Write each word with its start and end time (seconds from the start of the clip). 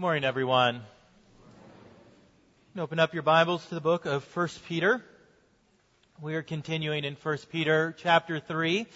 Good 0.00 0.06
morning, 0.06 0.24
everyone. 0.24 0.80
Open 2.78 2.98
up 2.98 3.12
your 3.12 3.22
Bibles 3.22 3.66
to 3.66 3.74
the 3.74 3.82
book 3.82 4.06
of 4.06 4.24
1 4.34 4.48
Peter. 4.66 5.04
We 6.22 6.36
are 6.36 6.42
continuing 6.42 7.04
in 7.04 7.16
1 7.22 7.38
Peter 7.52 7.94
chapter 7.98 8.40
3, 8.40 8.86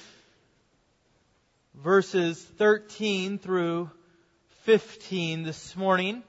verses 1.75 2.43
13 2.57 3.37
through 3.37 3.91
15 4.63 5.43
this 5.43 5.77
morning. 5.77 6.23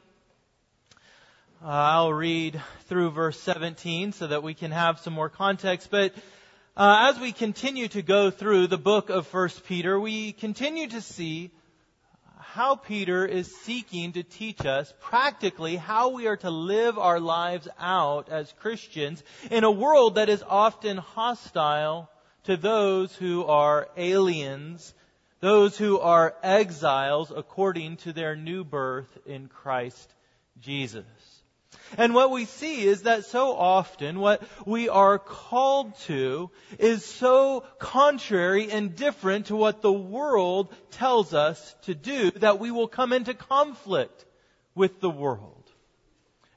Uh, 1.64 1.68
I'll 1.70 2.12
read 2.12 2.62
through 2.90 3.12
verse 3.12 3.40
17 3.40 4.12
so 4.12 4.28
that 4.28 4.44
we 4.44 4.54
can 4.54 4.72
have 4.72 5.00
some 5.00 5.14
more 5.14 5.30
context. 5.30 5.90
But 5.90 6.14
uh, 6.76 7.14
as 7.14 7.22
we 7.22 7.32
continue 7.32 7.88
to 7.88 8.02
go 8.02 8.30
through 8.30 8.68
the 8.68 8.78
book 8.78 9.10
of 9.10 9.34
1 9.34 9.50
Peter, 9.70 9.98
we 9.98 10.34
continue 10.34 10.90
to 10.90 11.00
see 11.00 11.52
how 12.56 12.78
Peter 12.78 13.26
is 13.26 13.54
seeking 13.54 14.14
to 14.14 14.24
teach 14.24 14.66
us 14.66 14.94
practically 15.02 15.76
how 15.76 16.12
we 16.12 16.26
are 16.26 16.38
to 16.38 16.50
live 16.50 16.98
our 16.98 17.20
lives 17.20 17.68
out 17.78 18.30
as 18.30 18.54
Christians 18.62 19.22
in 19.52 19.66
a 19.66 19.72
world 19.72 20.16
that 20.16 20.30
is 20.30 20.42
often 20.42 20.96
hostile 20.96 22.10
to 22.46 22.56
those 22.56 23.14
who 23.14 23.44
are 23.44 23.90
aliens, 23.98 24.94
those 25.42 25.78
who 25.78 26.00
are 26.00 26.34
exiles 26.42 27.30
according 27.36 27.98
to 27.98 28.14
their 28.14 28.38
new 28.38 28.64
birth 28.64 29.18
in 29.26 29.50
Christ 29.50 30.10
Jesus. 30.62 31.04
And 31.98 32.14
what 32.14 32.32
we 32.32 32.46
see 32.46 32.86
is 32.86 33.04
that 33.04 33.26
so 33.26 33.56
often 33.56 34.20
what 34.20 34.42
we 34.66 34.90
are 34.90 35.20
called 35.20 35.98
to 36.02 36.50
is 36.80 37.06
so 37.06 37.64
contrary 37.80 38.72
and 38.72 38.96
different 38.96 39.48
to 39.48 39.56
what 39.56 39.82
the 39.82 39.92
world 39.92 40.74
tells 40.92 41.34
us 41.34 41.76
to 41.84 41.96
do 41.96 42.32
that 42.32 42.60
we 42.60 42.72
will 42.72 42.88
come 42.88 43.14
into 43.14 43.34
conflict 43.34 44.26
with 44.74 45.00
the 45.00 45.10
world. 45.10 45.64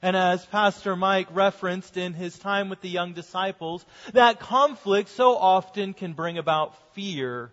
And 0.01 0.15
as 0.15 0.45
Pastor 0.45 0.95
Mike 0.95 1.27
referenced 1.31 1.97
in 1.97 2.13
his 2.13 2.37
time 2.39 2.69
with 2.69 2.81
the 2.81 2.89
young 2.89 3.13
disciples, 3.13 3.85
that 4.13 4.39
conflict 4.39 5.09
so 5.09 5.35
often 5.35 5.93
can 5.93 6.13
bring 6.13 6.37
about 6.37 6.75
fear 6.93 7.51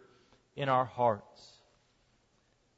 in 0.54 0.68
our 0.68 0.84
hearts. 0.84 1.55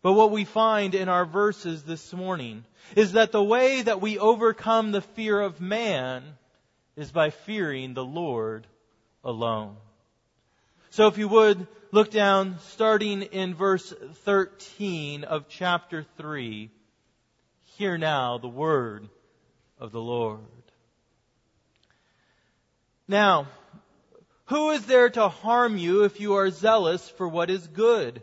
But 0.00 0.12
what 0.12 0.30
we 0.30 0.44
find 0.44 0.94
in 0.94 1.08
our 1.08 1.24
verses 1.24 1.82
this 1.82 2.12
morning 2.12 2.64
is 2.94 3.12
that 3.12 3.32
the 3.32 3.42
way 3.42 3.82
that 3.82 4.00
we 4.00 4.18
overcome 4.18 4.92
the 4.92 5.00
fear 5.00 5.40
of 5.40 5.60
man 5.60 6.22
is 6.96 7.10
by 7.10 7.30
fearing 7.30 7.94
the 7.94 8.04
Lord 8.04 8.66
alone. 9.24 9.76
So 10.90 11.08
if 11.08 11.18
you 11.18 11.28
would 11.28 11.66
look 11.90 12.10
down 12.10 12.58
starting 12.60 13.22
in 13.22 13.54
verse 13.54 13.92
13 14.24 15.24
of 15.24 15.48
chapter 15.48 16.04
3, 16.16 16.70
hear 17.76 17.98
now 17.98 18.38
the 18.38 18.48
word 18.48 19.08
of 19.80 19.92
the 19.92 20.00
Lord. 20.00 20.40
Now, 23.06 23.48
who 24.46 24.70
is 24.70 24.86
there 24.86 25.10
to 25.10 25.28
harm 25.28 25.76
you 25.76 26.04
if 26.04 26.20
you 26.20 26.34
are 26.34 26.50
zealous 26.50 27.08
for 27.08 27.28
what 27.28 27.50
is 27.50 27.66
good? 27.66 28.22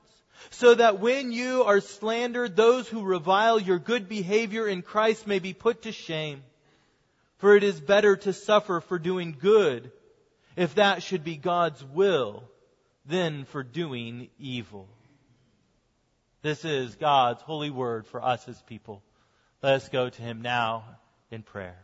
so 0.49 0.75
that 0.75 0.99
when 0.99 1.31
you 1.31 1.63
are 1.63 1.79
slandered, 1.79 2.55
those 2.55 2.87
who 2.87 3.03
revile 3.03 3.59
your 3.59 3.79
good 3.79 4.09
behavior 4.09 4.67
in 4.67 4.81
Christ 4.81 5.27
may 5.27 5.39
be 5.39 5.53
put 5.53 5.83
to 5.83 5.91
shame. 5.91 6.43
For 7.37 7.55
it 7.55 7.63
is 7.63 7.79
better 7.79 8.17
to 8.17 8.33
suffer 8.33 8.81
for 8.81 8.99
doing 8.99 9.35
good, 9.39 9.91
if 10.55 10.75
that 10.75 11.03
should 11.03 11.23
be 11.23 11.37
God's 11.37 11.83
will, 11.83 12.43
than 13.05 13.45
for 13.45 13.63
doing 13.63 14.29
evil. 14.37 14.87
This 16.41 16.65
is 16.65 16.95
God's 16.95 17.41
holy 17.43 17.69
word 17.69 18.07
for 18.07 18.23
us 18.23 18.47
as 18.47 18.61
people. 18.63 19.01
Let 19.61 19.75
us 19.75 19.89
go 19.89 20.09
to 20.09 20.21
Him 20.21 20.41
now 20.41 20.83
in 21.29 21.43
prayer. 21.43 21.77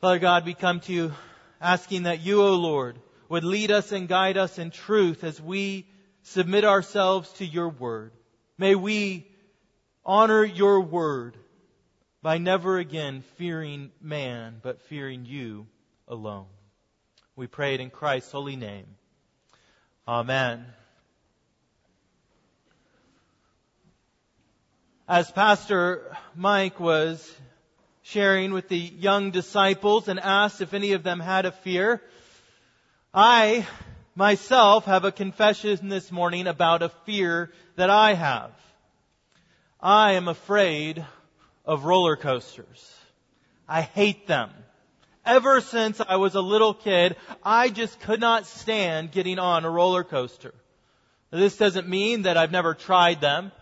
Father 0.00 0.18
God, 0.18 0.44
we 0.44 0.54
come 0.54 0.80
to 0.80 0.92
you 0.92 1.12
asking 1.60 2.04
that 2.04 2.20
you, 2.20 2.42
O 2.42 2.54
Lord, 2.54 2.98
would 3.28 3.44
lead 3.44 3.70
us 3.70 3.92
and 3.92 4.08
guide 4.08 4.36
us 4.36 4.58
in 4.58 4.70
truth 4.70 5.24
as 5.24 5.40
we 5.40 5.86
submit 6.22 6.64
ourselves 6.64 7.30
to 7.34 7.46
your 7.46 7.68
word. 7.68 8.12
May 8.58 8.74
we 8.74 9.26
honor 10.04 10.44
your 10.44 10.80
word 10.80 11.36
by 12.22 12.38
never 12.38 12.78
again 12.78 13.22
fearing 13.36 13.90
man, 14.00 14.60
but 14.62 14.80
fearing 14.82 15.24
you 15.24 15.66
alone. 16.06 16.46
We 17.34 17.46
pray 17.46 17.74
it 17.74 17.80
in 17.80 17.90
Christ's 17.90 18.32
holy 18.32 18.56
name. 18.56 18.86
Amen. 20.06 20.66
As 25.08 25.30
Pastor 25.30 26.16
Mike 26.36 26.78
was 26.78 27.36
sharing 28.02 28.52
with 28.52 28.68
the 28.68 28.78
young 28.78 29.30
disciples 29.30 30.08
and 30.08 30.18
asked 30.20 30.60
if 30.60 30.74
any 30.74 30.92
of 30.92 31.02
them 31.02 31.20
had 31.20 31.46
a 31.46 31.52
fear, 31.52 32.02
I 33.12 33.66
myself 34.14 34.84
have 34.84 35.04
a 35.04 35.12
confession 35.12 35.88
this 35.88 36.12
morning 36.12 36.46
about 36.46 36.82
a 36.82 36.90
fear 37.06 37.50
that 37.76 37.90
I 37.90 38.14
have. 38.14 38.50
I 39.80 40.12
am 40.12 40.28
afraid 40.28 41.04
of 41.64 41.84
roller 41.84 42.16
coasters. 42.16 42.94
I 43.68 43.82
hate 43.82 44.26
them. 44.26 44.50
Ever 45.24 45.60
since 45.60 46.00
I 46.00 46.16
was 46.16 46.34
a 46.34 46.40
little 46.40 46.74
kid, 46.74 47.16
I 47.42 47.68
just 47.68 48.00
could 48.00 48.20
not 48.20 48.46
stand 48.46 49.12
getting 49.12 49.38
on 49.38 49.64
a 49.64 49.70
roller 49.70 50.04
coaster. 50.04 50.52
This 51.30 51.56
doesn't 51.56 51.88
mean 51.88 52.22
that 52.22 52.36
I've 52.36 52.52
never 52.52 52.74
tried 52.74 53.20
them. 53.20 53.52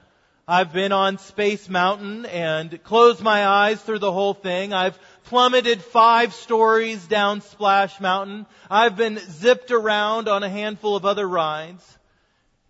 I've 0.49 0.73
been 0.73 0.91
on 0.91 1.19
Space 1.19 1.69
Mountain 1.69 2.27
and 2.27 2.83
closed 2.83 3.21
my 3.21 3.47
eyes 3.47 3.81
through 3.81 4.01
the 4.01 4.11
whole 4.11 4.35
thing. 4.35 4.73
I've 4.73 4.99
plummeted 5.31 5.81
five 5.81 6.35
stories 6.35 7.07
down 7.07 7.41
Splash 7.41 8.01
Mountain. 8.01 8.47
I've 8.69 8.97
been 8.97 9.17
zipped 9.17 9.71
around 9.71 10.27
on 10.27 10.43
a 10.43 10.49
handful 10.49 10.97
of 10.97 11.07
other 11.07 11.27
rides. 11.27 11.99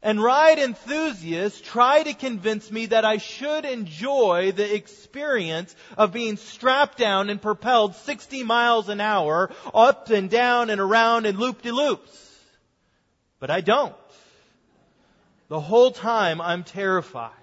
And 0.03 0.23
ride 0.23 0.59
enthusiasts 0.59 1.59
try 1.63 2.03
to 2.03 2.13
convince 2.13 2.71
me 2.71 2.85
that 2.87 3.07
I 3.07 3.17
should 3.17 3.65
enjoy 3.65 4.53
the 4.53 4.75
experience 4.75 5.75
of 5.97 6.13
being 6.13 6.37
strapped 6.37 6.99
down 6.99 7.31
and 7.31 7.41
propelled 7.41 7.95
60 7.95 8.43
miles 8.43 8.91
an 8.91 9.01
hour 9.01 9.51
up 9.73 10.11
and 10.11 10.29
down 10.29 10.69
and 10.69 10.83
around 10.83 11.25
in 11.25 11.39
loop-de-loops. 11.39 12.39
But 13.39 13.51
I 13.51 13.63
don't. 13.63 13.97
The 15.49 15.61
whole 15.61 15.93
time 15.93 16.43
I'm 16.43 16.65
terrified. 16.65 17.40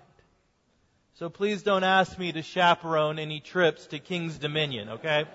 So 1.18 1.30
please 1.30 1.64
don't 1.64 1.84
ask 1.84 2.20
me 2.20 2.32
to 2.32 2.44
chaperone 2.44 3.18
any 3.18 3.40
trips 3.40 3.88
to 3.88 3.98
King's 3.98 4.38
Dominion, 4.38 4.90
okay? 4.90 5.26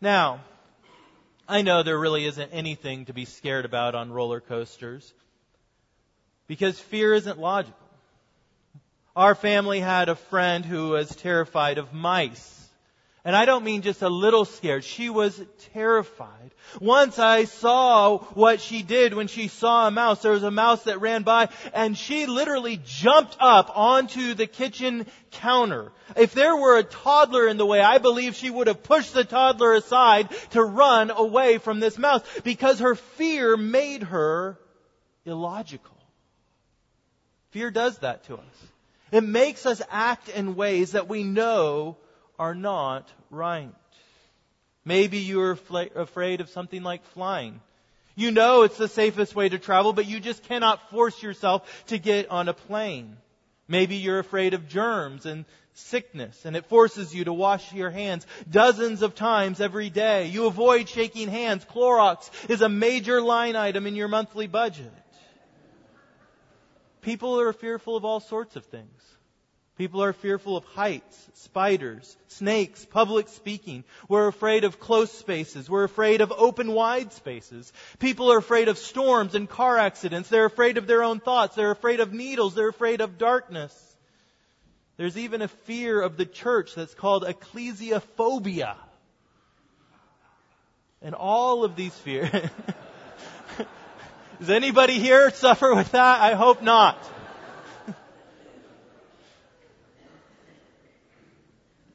Now, 0.00 0.40
I 1.46 1.62
know 1.62 1.84
there 1.84 1.96
really 1.96 2.24
isn't 2.24 2.50
anything 2.50 3.04
to 3.04 3.12
be 3.12 3.26
scared 3.26 3.66
about 3.66 3.94
on 3.94 4.10
roller 4.10 4.40
coasters 4.40 5.14
because 6.48 6.80
fear 6.80 7.14
isn't 7.14 7.38
logical. 7.38 7.78
Our 9.14 9.36
family 9.36 9.78
had 9.78 10.08
a 10.08 10.16
friend 10.16 10.64
who 10.64 10.88
was 10.88 11.14
terrified 11.14 11.78
of 11.78 11.92
mice. 11.92 12.68
And 13.24 13.36
I 13.36 13.44
don't 13.44 13.64
mean 13.64 13.82
just 13.82 14.00
a 14.00 14.08
little 14.08 14.46
scared. 14.46 14.82
She 14.82 15.10
was 15.10 15.40
terrified. 15.72 16.54
Once 16.80 17.18
I 17.18 17.44
saw 17.44 18.18
what 18.18 18.60
she 18.60 18.82
did 18.82 19.12
when 19.12 19.26
she 19.26 19.48
saw 19.48 19.86
a 19.86 19.90
mouse. 19.90 20.22
There 20.22 20.32
was 20.32 20.42
a 20.42 20.50
mouse 20.50 20.84
that 20.84 21.02
ran 21.02 21.22
by 21.22 21.50
and 21.74 21.98
she 21.98 22.24
literally 22.24 22.80
jumped 22.84 23.36
up 23.38 23.76
onto 23.76 24.32
the 24.32 24.46
kitchen 24.46 25.06
counter. 25.32 25.92
If 26.16 26.32
there 26.32 26.56
were 26.56 26.78
a 26.78 26.82
toddler 26.82 27.46
in 27.46 27.58
the 27.58 27.66
way, 27.66 27.80
I 27.80 27.98
believe 27.98 28.36
she 28.36 28.48
would 28.48 28.68
have 28.68 28.82
pushed 28.82 29.12
the 29.12 29.24
toddler 29.24 29.74
aside 29.74 30.30
to 30.50 30.62
run 30.62 31.10
away 31.10 31.58
from 31.58 31.78
this 31.78 31.98
mouse 31.98 32.22
because 32.42 32.80
her 32.80 32.94
fear 32.94 33.56
made 33.58 34.04
her 34.04 34.58
illogical. 35.26 35.96
Fear 37.50 37.70
does 37.72 37.98
that 37.98 38.24
to 38.24 38.36
us. 38.36 38.66
It 39.12 39.24
makes 39.24 39.66
us 39.66 39.82
act 39.90 40.28
in 40.28 40.54
ways 40.54 40.92
that 40.92 41.08
we 41.08 41.24
know 41.24 41.98
are 42.40 42.54
not 42.54 43.06
right. 43.30 43.70
Maybe 44.84 45.18
you're 45.18 45.58
afraid 45.94 46.40
of 46.40 46.48
something 46.48 46.82
like 46.82 47.04
flying. 47.08 47.60
You 48.16 48.30
know 48.30 48.62
it's 48.62 48.78
the 48.78 48.88
safest 48.88 49.36
way 49.36 49.50
to 49.50 49.58
travel, 49.58 49.92
but 49.92 50.06
you 50.06 50.20
just 50.20 50.42
cannot 50.44 50.90
force 50.90 51.22
yourself 51.22 51.84
to 51.88 51.98
get 51.98 52.30
on 52.30 52.48
a 52.48 52.54
plane. 52.54 53.18
Maybe 53.68 53.96
you're 53.96 54.18
afraid 54.18 54.54
of 54.54 54.68
germs 54.68 55.26
and 55.26 55.44
sickness 55.74 56.44
and 56.44 56.56
it 56.56 56.66
forces 56.66 57.14
you 57.14 57.24
to 57.24 57.32
wash 57.32 57.72
your 57.72 57.90
hands 57.90 58.26
dozens 58.50 59.02
of 59.02 59.14
times 59.14 59.60
every 59.60 59.90
day. 59.90 60.26
You 60.26 60.46
avoid 60.46 60.88
shaking 60.88 61.28
hands. 61.28 61.64
Clorox 61.66 62.30
is 62.50 62.62
a 62.62 62.68
major 62.70 63.20
line 63.20 63.54
item 63.54 63.86
in 63.86 63.94
your 63.94 64.08
monthly 64.08 64.46
budget. 64.46 64.92
People 67.02 67.38
are 67.38 67.52
fearful 67.52 67.96
of 67.96 68.04
all 68.04 68.20
sorts 68.20 68.56
of 68.56 68.64
things. 68.64 69.02
People 69.80 70.02
are 70.02 70.12
fearful 70.12 70.58
of 70.58 70.64
heights, 70.66 71.30
spiders, 71.32 72.14
snakes, 72.28 72.84
public 72.84 73.28
speaking. 73.28 73.82
We're 74.10 74.26
afraid 74.26 74.64
of 74.64 74.78
close 74.78 75.10
spaces. 75.10 75.70
We're 75.70 75.84
afraid 75.84 76.20
of 76.20 76.30
open, 76.36 76.72
wide 76.72 77.14
spaces. 77.14 77.72
People 77.98 78.30
are 78.30 78.36
afraid 78.36 78.68
of 78.68 78.76
storms 78.76 79.34
and 79.34 79.48
car 79.48 79.78
accidents. 79.78 80.28
They're 80.28 80.44
afraid 80.44 80.76
of 80.76 80.86
their 80.86 81.02
own 81.02 81.18
thoughts. 81.18 81.56
They're 81.56 81.70
afraid 81.70 82.00
of 82.00 82.12
needles. 82.12 82.54
They're 82.54 82.68
afraid 82.68 83.00
of 83.00 83.16
darkness. 83.16 83.74
There's 84.98 85.16
even 85.16 85.40
a 85.40 85.48
fear 85.48 86.02
of 86.02 86.18
the 86.18 86.26
church 86.26 86.74
that's 86.74 86.92
called 86.92 87.24
ecclesiophobia. 87.24 88.74
And 91.00 91.14
all 91.14 91.64
of 91.64 91.74
these 91.74 91.94
fears. 91.94 92.28
Does 94.40 94.50
anybody 94.50 94.98
here 94.98 95.30
suffer 95.30 95.74
with 95.74 95.92
that? 95.92 96.20
I 96.20 96.34
hope 96.34 96.60
not. 96.60 96.98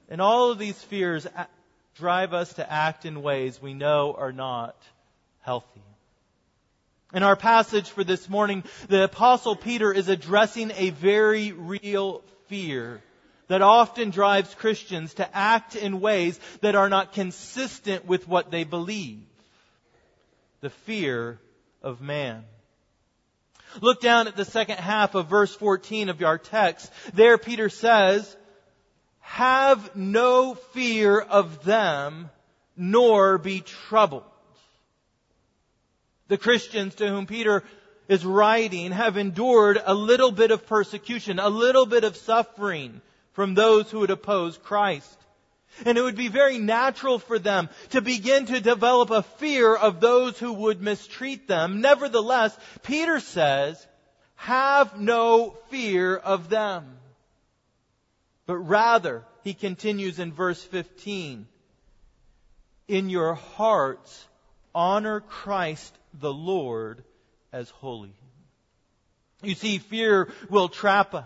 And 0.10 0.22
all 0.22 0.52
of 0.52 0.60
these 0.60 0.82
fears 0.84 1.28
drive 1.96 2.34
us 2.34 2.54
to 2.54 2.72
act 2.72 3.06
in 3.06 3.22
ways 3.22 3.62
we 3.62 3.74
know 3.74 4.16
are 4.18 4.32
not 4.32 4.76
healthy. 5.42 5.82
In 7.14 7.24
our 7.24 7.36
passage 7.36 7.90
for 7.90 8.04
this 8.04 8.28
morning, 8.28 8.64
the 8.90 9.06
apostle 9.06 9.56
Peter 9.56 9.94
is 9.94 10.10
addressing 10.10 10.72
a 10.76 10.90
very 10.90 11.52
real 11.54 12.22
fear 12.48 13.02
that 13.48 13.62
often 13.62 14.10
drives 14.10 14.54
Christians 14.56 15.14
to 15.16 15.38
act 15.38 15.76
in 15.76 16.02
ways 16.02 16.40
that 16.62 16.76
are 16.76 16.90
not 16.90 17.14
consistent 17.14 18.06
with 18.06 18.28
what 18.28 18.52
they 18.52 18.64
believe. 18.64 19.22
The 20.62 20.72
fear 20.72 21.40
of 21.82 22.02
man. 22.02 22.44
Look 23.82 24.02
down 24.02 24.28
at 24.28 24.36
the 24.36 24.46
second 24.46 24.80
half 24.80 25.16
of 25.16 25.28
verse 25.28 25.54
14 25.56 26.10
of 26.10 26.22
our 26.24 26.38
text. 26.38 26.92
There 27.14 27.38
Peter 27.38 27.70
says, 27.70 28.36
have 29.26 29.96
no 29.96 30.54
fear 30.54 31.20
of 31.20 31.66
them, 31.66 32.30
nor 32.78 33.38
be 33.38 33.62
troubled. 33.62 34.24
The 36.28 36.38
Christians 36.38 36.96
to 36.96 37.08
whom 37.08 37.26
Peter 37.26 37.64
is 38.08 38.24
writing 38.24 38.92
have 38.92 39.18
endured 39.18 39.82
a 39.84 39.94
little 39.94 40.32
bit 40.32 40.52
of 40.52 40.68
persecution, 40.68 41.40
a 41.40 41.50
little 41.50 41.86
bit 41.86 42.04
of 42.04 42.16
suffering 42.16 43.02
from 43.34 43.56
those 43.56 43.92
who 43.92 44.00
would 44.00 44.12
oppose 44.12 44.58
Christ. 44.58 45.18
And 45.86 45.98
it 45.98 46.02
would 46.02 46.16
be 46.16 46.30
very 46.30 46.58
natural 46.58 47.20
for 47.20 47.38
them 47.38 47.68
to 47.90 48.02
begin 48.02 48.46
to 48.46 48.62
develop 48.62 49.10
a 49.10 49.24
fear 49.24 49.76
of 49.76 50.00
those 50.00 50.40
who 50.40 50.54
would 50.54 50.82
mistreat 50.82 51.48
them. 51.48 51.82
Nevertheless, 51.82 52.58
Peter 52.84 53.20
says, 53.20 53.86
have 54.36 55.00
no 55.00 55.56
fear 55.70 56.16
of 56.16 56.50
them. 56.50 56.86
But 58.46 58.58
rather, 58.58 59.26
he 59.44 59.54
continues 59.54 60.20
in 60.20 60.34
verse 60.34 60.62
15, 60.64 61.48
in 62.88 63.10
your 63.10 63.34
hearts, 63.34 64.28
honor 64.74 65.22
Christ 65.22 65.98
the 66.14 66.34
Lord 66.34 67.04
as 67.52 67.70
holy. 67.70 68.14
You 69.42 69.56
see, 69.56 69.80
fear 69.80 70.32
will 70.50 70.70
trap 70.70 71.14
us. 71.14 71.26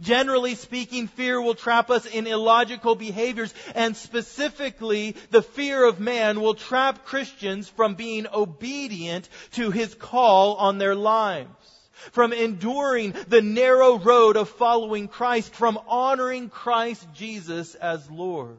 Generally 0.00 0.56
speaking, 0.56 1.06
fear 1.06 1.40
will 1.40 1.54
trap 1.54 1.90
us 1.90 2.06
in 2.06 2.26
illogical 2.26 2.96
behaviors, 2.96 3.54
and 3.74 3.96
specifically, 3.96 5.14
the 5.30 5.42
fear 5.42 5.84
of 5.86 6.00
man 6.00 6.40
will 6.40 6.54
trap 6.54 7.04
Christians 7.04 7.68
from 7.68 7.94
being 7.94 8.26
obedient 8.32 9.28
to 9.52 9.70
his 9.70 9.94
call 9.94 10.56
on 10.56 10.78
their 10.78 10.96
lives, 10.96 11.75
from 12.12 12.32
enduring 12.32 13.14
the 13.28 13.42
narrow 13.42 13.98
road 13.98 14.36
of 14.36 14.48
following 14.48 15.08
Christ, 15.08 15.54
from 15.54 15.78
honoring 15.86 16.48
Christ 16.48 17.06
Jesus 17.14 17.74
as 17.74 18.10
Lord. 18.10 18.58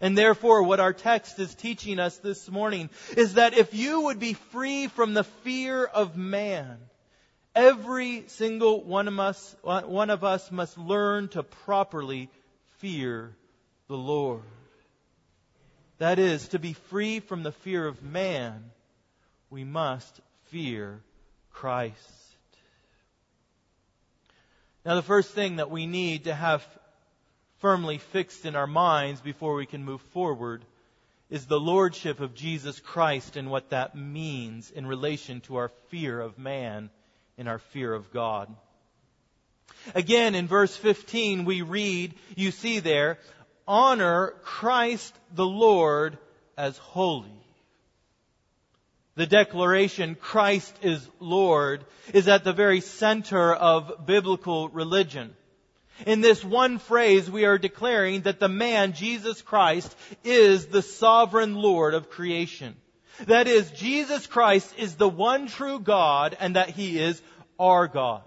And 0.00 0.16
therefore, 0.16 0.62
what 0.62 0.80
our 0.80 0.92
text 0.92 1.38
is 1.38 1.54
teaching 1.54 1.98
us 1.98 2.18
this 2.18 2.48
morning 2.48 2.88
is 3.16 3.34
that 3.34 3.58
if 3.58 3.74
you 3.74 4.02
would 4.02 4.20
be 4.20 4.34
free 4.34 4.86
from 4.86 5.12
the 5.12 5.24
fear 5.24 5.84
of 5.84 6.16
man, 6.16 6.78
every 7.54 8.24
single 8.28 8.84
one 8.84 9.08
of 9.08 9.18
us, 9.18 9.56
one 9.62 10.10
of 10.10 10.22
us 10.22 10.52
must 10.52 10.78
learn 10.78 11.28
to 11.28 11.42
properly 11.42 12.30
fear 12.78 13.34
the 13.88 13.96
Lord. 13.96 14.42
That 15.98 16.20
is, 16.20 16.48
to 16.48 16.60
be 16.60 16.74
free 16.74 17.18
from 17.18 17.42
the 17.42 17.50
fear 17.50 17.84
of 17.84 18.00
man, 18.00 18.70
we 19.50 19.64
must 19.64 20.20
fear 20.44 21.02
Christ. 21.58 21.96
Now, 24.86 24.94
the 24.94 25.02
first 25.02 25.32
thing 25.32 25.56
that 25.56 25.72
we 25.72 25.86
need 25.86 26.24
to 26.24 26.34
have 26.34 26.64
firmly 27.58 27.98
fixed 27.98 28.46
in 28.46 28.54
our 28.54 28.68
minds 28.68 29.20
before 29.20 29.56
we 29.56 29.66
can 29.66 29.84
move 29.84 30.00
forward 30.12 30.64
is 31.30 31.46
the 31.46 31.58
lordship 31.58 32.20
of 32.20 32.36
Jesus 32.36 32.78
Christ 32.78 33.36
and 33.36 33.50
what 33.50 33.70
that 33.70 33.96
means 33.96 34.70
in 34.70 34.86
relation 34.86 35.40
to 35.42 35.56
our 35.56 35.70
fear 35.88 36.20
of 36.20 36.38
man 36.38 36.90
and 37.36 37.48
our 37.48 37.58
fear 37.58 37.92
of 37.92 38.12
God. 38.12 38.54
Again, 39.96 40.36
in 40.36 40.46
verse 40.46 40.76
15, 40.76 41.44
we 41.44 41.62
read, 41.62 42.14
you 42.36 42.52
see 42.52 42.78
there, 42.78 43.18
honor 43.66 44.32
Christ 44.44 45.12
the 45.34 45.44
Lord 45.44 46.18
as 46.56 46.78
holy. 46.78 47.47
The 49.18 49.26
declaration, 49.26 50.14
Christ 50.14 50.72
is 50.80 51.04
Lord, 51.18 51.84
is 52.14 52.28
at 52.28 52.44
the 52.44 52.52
very 52.52 52.80
center 52.80 53.52
of 53.52 54.06
biblical 54.06 54.68
religion. 54.68 55.34
In 56.06 56.20
this 56.20 56.44
one 56.44 56.78
phrase, 56.78 57.28
we 57.28 57.44
are 57.44 57.58
declaring 57.58 58.20
that 58.20 58.38
the 58.38 58.48
man, 58.48 58.92
Jesus 58.92 59.42
Christ, 59.42 59.92
is 60.22 60.66
the 60.66 60.82
sovereign 60.82 61.56
Lord 61.56 61.94
of 61.94 62.10
creation. 62.10 62.76
That 63.26 63.48
is, 63.48 63.72
Jesus 63.72 64.28
Christ 64.28 64.72
is 64.78 64.94
the 64.94 65.08
one 65.08 65.48
true 65.48 65.80
God 65.80 66.36
and 66.38 66.54
that 66.54 66.70
He 66.70 67.00
is 67.00 67.20
our 67.58 67.88
God. 67.88 68.22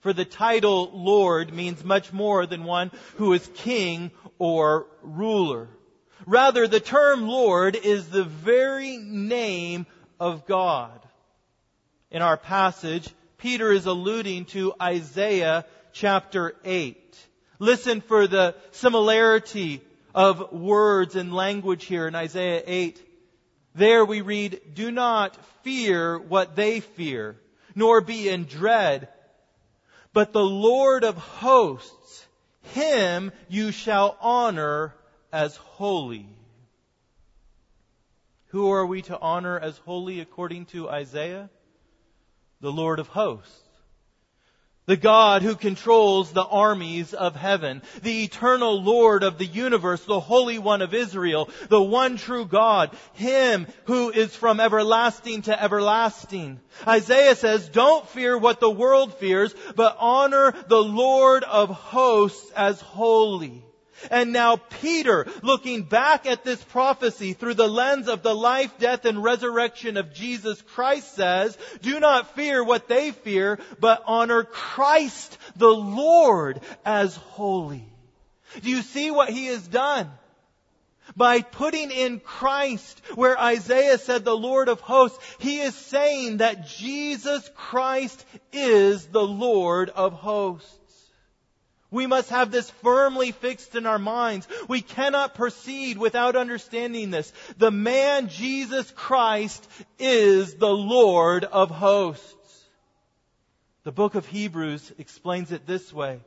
For 0.00 0.12
the 0.12 0.24
title 0.24 0.90
Lord 0.92 1.54
means 1.54 1.84
much 1.84 2.12
more 2.12 2.46
than 2.46 2.64
one 2.64 2.90
who 3.14 3.32
is 3.32 3.48
king 3.54 4.10
or 4.40 4.88
ruler. 5.02 5.68
Rather, 6.26 6.66
the 6.66 6.80
term 6.80 7.28
Lord 7.28 7.76
is 7.76 8.08
the 8.08 8.24
very 8.24 8.96
name 8.96 9.86
of 10.20 10.46
God. 10.46 11.00
In 12.10 12.22
our 12.22 12.36
passage, 12.36 13.08
Peter 13.38 13.72
is 13.72 13.86
alluding 13.86 14.44
to 14.46 14.74
Isaiah 14.80 15.64
chapter 15.92 16.54
8. 16.64 17.18
Listen 17.58 18.00
for 18.00 18.26
the 18.26 18.54
similarity 18.70 19.80
of 20.14 20.52
words 20.52 21.16
and 21.16 21.34
language 21.34 21.84
here 21.84 22.06
in 22.06 22.14
Isaiah 22.14 22.62
8. 22.66 23.06
There 23.74 24.04
we 24.04 24.20
read, 24.20 24.60
do 24.74 24.90
not 24.90 25.36
fear 25.62 26.18
what 26.18 26.56
they 26.56 26.80
fear, 26.80 27.36
nor 27.74 28.00
be 28.00 28.28
in 28.28 28.44
dread. 28.44 29.08
But 30.12 30.32
the 30.32 30.44
Lord 30.44 31.04
of 31.04 31.16
hosts, 31.16 32.26
him 32.74 33.32
you 33.48 33.70
shall 33.70 34.16
honor 34.20 34.94
as 35.32 35.56
holy. 35.56 36.26
Who 38.50 38.70
are 38.70 38.86
we 38.86 39.02
to 39.02 39.18
honor 39.18 39.58
as 39.58 39.76
holy 39.78 40.20
according 40.20 40.66
to 40.66 40.88
Isaiah? 40.88 41.50
The 42.60 42.72
Lord 42.72 42.98
of 42.98 43.08
hosts 43.08 43.60
the 44.90 44.96
God 44.96 45.42
who 45.42 45.54
controls 45.54 46.32
the 46.32 46.44
armies 46.44 47.14
of 47.14 47.36
heaven, 47.36 47.80
the 48.02 48.24
eternal 48.24 48.82
Lord 48.82 49.22
of 49.22 49.38
the 49.38 49.46
universe, 49.46 50.04
the 50.04 50.18
Holy 50.18 50.58
One 50.58 50.82
of 50.82 50.94
Israel, 50.94 51.48
the 51.68 51.80
one 51.80 52.16
true 52.16 52.44
God, 52.44 52.90
Him 53.12 53.68
who 53.84 54.10
is 54.10 54.34
from 54.34 54.58
everlasting 54.58 55.42
to 55.42 55.62
everlasting. 55.62 56.58
Isaiah 56.84 57.36
says, 57.36 57.68
don't 57.68 58.08
fear 58.08 58.36
what 58.36 58.58
the 58.58 58.68
world 58.68 59.14
fears, 59.14 59.54
but 59.76 59.96
honor 60.00 60.52
the 60.66 60.82
Lord 60.82 61.44
of 61.44 61.70
hosts 61.70 62.50
as 62.56 62.80
holy. 62.80 63.64
And 64.10 64.32
now 64.32 64.56
Peter, 64.56 65.26
looking 65.42 65.82
back 65.82 66.26
at 66.26 66.44
this 66.44 66.62
prophecy 66.62 67.32
through 67.32 67.54
the 67.54 67.68
lens 67.68 68.08
of 68.08 68.22
the 68.22 68.34
life, 68.34 68.78
death, 68.78 69.04
and 69.04 69.22
resurrection 69.22 69.96
of 69.96 70.14
Jesus 70.14 70.62
Christ 70.62 71.14
says, 71.14 71.58
do 71.82 72.00
not 72.00 72.34
fear 72.34 72.62
what 72.62 72.88
they 72.88 73.10
fear, 73.10 73.58
but 73.78 74.02
honor 74.06 74.44
Christ 74.44 75.36
the 75.56 75.68
Lord 75.68 76.60
as 76.84 77.16
holy. 77.16 77.84
Do 78.62 78.70
you 78.70 78.82
see 78.82 79.10
what 79.10 79.30
he 79.30 79.46
has 79.46 79.66
done? 79.66 80.10
By 81.16 81.42
putting 81.42 81.90
in 81.90 82.20
Christ, 82.20 83.02
where 83.14 83.38
Isaiah 83.38 83.98
said 83.98 84.24
the 84.24 84.36
Lord 84.36 84.68
of 84.68 84.80
hosts, 84.80 85.18
he 85.38 85.60
is 85.60 85.74
saying 85.74 86.36
that 86.36 86.68
Jesus 86.68 87.50
Christ 87.56 88.24
is 88.52 89.06
the 89.06 89.26
Lord 89.26 89.90
of 89.90 90.12
hosts. 90.12 90.79
We 91.90 92.06
must 92.06 92.30
have 92.30 92.50
this 92.50 92.70
firmly 92.82 93.32
fixed 93.32 93.74
in 93.74 93.86
our 93.86 93.98
minds. 93.98 94.46
We 94.68 94.80
cannot 94.80 95.34
proceed 95.34 95.98
without 95.98 96.36
understanding 96.36 97.10
this. 97.10 97.32
The 97.58 97.70
man 97.70 98.28
Jesus 98.28 98.90
Christ 98.92 99.68
is 99.98 100.54
the 100.54 100.68
Lord 100.68 101.44
of 101.44 101.70
hosts. 101.70 102.64
The 103.82 103.92
book 103.92 104.14
of 104.14 104.26
Hebrews 104.26 104.92
explains 104.98 105.52
it 105.52 105.66
this 105.66 105.92
way. 105.92 106.20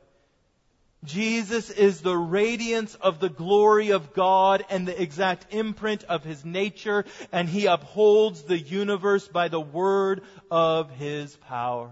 Jesus 1.04 1.70
is 1.70 2.00
the 2.00 2.16
radiance 2.16 2.94
of 2.94 3.20
the 3.20 3.28
glory 3.28 3.90
of 3.90 4.14
God 4.14 4.64
and 4.70 4.88
the 4.88 5.00
exact 5.00 5.52
imprint 5.52 6.02
of 6.04 6.24
his 6.24 6.44
nature, 6.44 7.04
and 7.30 7.48
he 7.48 7.66
upholds 7.66 8.42
the 8.42 8.58
universe 8.58 9.28
by 9.28 9.48
the 9.48 9.60
word 9.60 10.22
of 10.50 10.90
his 10.90 11.36
power. 11.36 11.90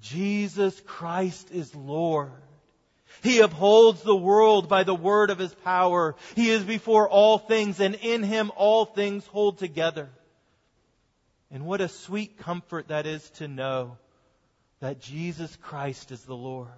Jesus 0.00 0.80
Christ 0.86 1.50
is 1.50 1.74
Lord. 1.74 2.32
He 3.22 3.40
upholds 3.40 4.02
the 4.02 4.16
world 4.16 4.68
by 4.68 4.84
the 4.84 4.94
word 4.94 5.30
of 5.30 5.38
his 5.38 5.54
power. 5.54 6.14
He 6.36 6.50
is 6.50 6.62
before 6.62 7.08
all 7.08 7.38
things, 7.38 7.80
and 7.80 7.94
in 7.96 8.22
him 8.22 8.52
all 8.54 8.84
things 8.84 9.26
hold 9.26 9.58
together. 9.58 10.08
And 11.50 11.64
what 11.64 11.80
a 11.80 11.88
sweet 11.88 12.38
comfort 12.38 12.88
that 12.88 13.06
is 13.06 13.28
to 13.30 13.48
know 13.48 13.96
that 14.80 15.00
Jesus 15.00 15.56
Christ 15.56 16.12
is 16.12 16.22
the 16.22 16.36
Lord. 16.36 16.68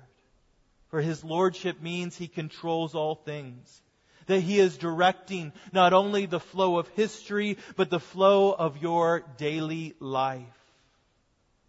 For 0.89 1.01
his 1.01 1.23
lordship 1.23 1.83
means 1.83 2.17
he 2.17 2.29
controls 2.29 2.95
all 2.95 3.15
things. 3.15 3.83
That 4.27 4.41
he 4.41 4.59
is 4.59 4.79
directing 4.79 5.53
not 5.73 5.93
only 5.93 6.27
the 6.27 6.41
flow 6.41 6.79
of 6.79 6.89
history, 6.89 7.59
but 7.77 7.91
the 7.91 8.01
flow 8.01 8.53
of 8.53 8.79
your 8.79 9.25
daily 9.39 9.95
life. 9.99 10.47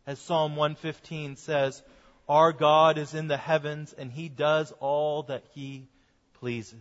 As 0.05 0.19
Psalm 0.19 0.55
115 0.55 1.35
says, 1.35 1.81
our 2.27 2.53
God 2.53 2.97
is 2.97 3.13
in 3.13 3.27
the 3.27 3.37
heavens 3.37 3.93
and 3.93 4.11
he 4.11 4.29
does 4.29 4.73
all 4.79 5.23
that 5.23 5.43
he 5.53 5.87
pleases. 6.39 6.79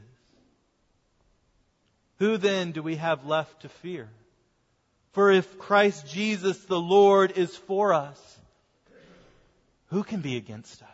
Who 2.18 2.36
then 2.36 2.72
do 2.72 2.82
we 2.82 2.96
have 2.96 3.26
left 3.26 3.62
to 3.62 3.68
fear? 3.68 4.08
For 5.12 5.30
if 5.30 5.58
Christ 5.58 6.06
Jesus 6.06 6.58
the 6.64 6.80
Lord 6.80 7.32
is 7.36 7.56
for 7.56 7.92
us, 7.92 8.38
who 9.86 10.04
can 10.04 10.20
be 10.20 10.36
against 10.36 10.82
us? 10.82 10.88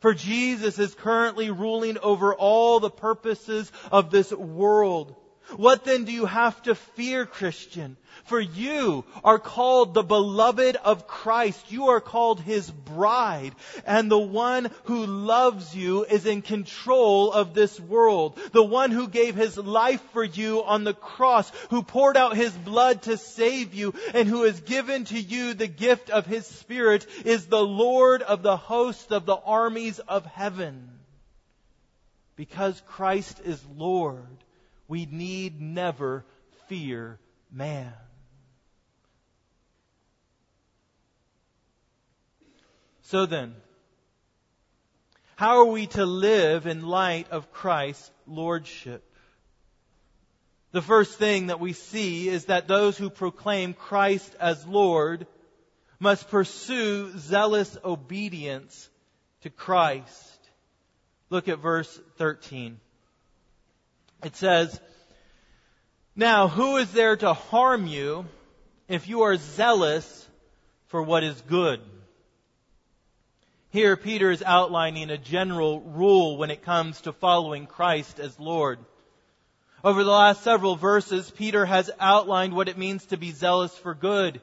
For 0.00 0.14
Jesus 0.14 0.78
is 0.78 0.94
currently 0.94 1.50
ruling 1.50 1.98
over 1.98 2.34
all 2.34 2.80
the 2.80 2.90
purposes 2.90 3.72
of 3.90 4.10
this 4.10 4.30
world. 4.30 5.16
What 5.56 5.84
then 5.84 6.04
do 6.04 6.12
you 6.12 6.26
have 6.26 6.62
to 6.64 6.74
fear, 6.74 7.24
Christian? 7.24 7.96
For 8.24 8.40
you 8.40 9.04
are 9.24 9.38
called 9.38 9.94
the 9.94 10.02
beloved 10.02 10.76
of 10.76 11.06
Christ. 11.06 11.72
You 11.72 11.88
are 11.88 12.00
called 12.00 12.40
His 12.40 12.70
bride. 12.70 13.54
And 13.86 14.10
the 14.10 14.18
one 14.18 14.70
who 14.84 15.06
loves 15.06 15.74
you 15.74 16.04
is 16.04 16.26
in 16.26 16.42
control 16.42 17.32
of 17.32 17.54
this 17.54 17.80
world. 17.80 18.38
The 18.52 18.62
one 18.62 18.90
who 18.90 19.08
gave 19.08 19.34
His 19.34 19.56
life 19.56 20.02
for 20.12 20.24
you 20.24 20.62
on 20.64 20.84
the 20.84 20.94
cross, 20.94 21.50
who 21.70 21.82
poured 21.82 22.16
out 22.16 22.36
His 22.36 22.52
blood 22.52 23.02
to 23.02 23.16
save 23.16 23.72
you, 23.72 23.94
and 24.12 24.28
who 24.28 24.42
has 24.42 24.60
given 24.60 25.04
to 25.06 25.18
you 25.18 25.54
the 25.54 25.66
gift 25.66 26.10
of 26.10 26.26
His 26.26 26.46
Spirit 26.46 27.06
is 27.24 27.46
the 27.46 27.64
Lord 27.64 28.22
of 28.22 28.42
the 28.42 28.56
hosts 28.56 29.10
of 29.10 29.24
the 29.24 29.36
armies 29.36 29.98
of 30.00 30.26
heaven. 30.26 30.90
Because 32.36 32.80
Christ 32.86 33.40
is 33.44 33.60
Lord, 33.76 34.26
we 34.88 35.06
need 35.06 35.60
never 35.60 36.24
fear 36.66 37.18
man. 37.52 37.92
So 43.02 43.26
then, 43.26 43.54
how 45.36 45.60
are 45.60 45.64
we 45.66 45.86
to 45.88 46.04
live 46.04 46.66
in 46.66 46.82
light 46.82 47.30
of 47.30 47.52
Christ's 47.52 48.10
lordship? 48.26 49.04
The 50.72 50.82
first 50.82 51.18
thing 51.18 51.46
that 51.46 51.60
we 51.60 51.72
see 51.72 52.28
is 52.28 52.46
that 52.46 52.68
those 52.68 52.98
who 52.98 53.08
proclaim 53.08 53.72
Christ 53.72 54.34
as 54.38 54.66
Lord 54.66 55.26
must 55.98 56.28
pursue 56.28 57.16
zealous 57.16 57.76
obedience 57.84 58.90
to 59.42 59.50
Christ. 59.50 60.38
Look 61.30 61.48
at 61.48 61.58
verse 61.58 61.98
13. 62.16 62.78
It 64.24 64.36
says, 64.36 64.80
Now 66.16 66.48
who 66.48 66.76
is 66.78 66.90
there 66.92 67.16
to 67.16 67.34
harm 67.34 67.86
you 67.86 68.26
if 68.88 69.08
you 69.08 69.22
are 69.22 69.36
zealous 69.36 70.28
for 70.86 71.02
what 71.02 71.22
is 71.22 71.40
good? 71.42 71.80
Here, 73.70 73.96
Peter 73.96 74.30
is 74.30 74.42
outlining 74.42 75.10
a 75.10 75.18
general 75.18 75.80
rule 75.80 76.38
when 76.38 76.50
it 76.50 76.62
comes 76.64 77.02
to 77.02 77.12
following 77.12 77.66
Christ 77.66 78.18
as 78.18 78.40
Lord. 78.40 78.78
Over 79.84 80.02
the 80.02 80.10
last 80.10 80.42
several 80.42 80.74
verses, 80.74 81.30
Peter 81.30 81.64
has 81.66 81.90
outlined 82.00 82.54
what 82.54 82.68
it 82.68 82.78
means 82.78 83.06
to 83.06 83.16
be 83.16 83.30
zealous 83.30 83.76
for 83.76 83.94
good. 83.94 84.40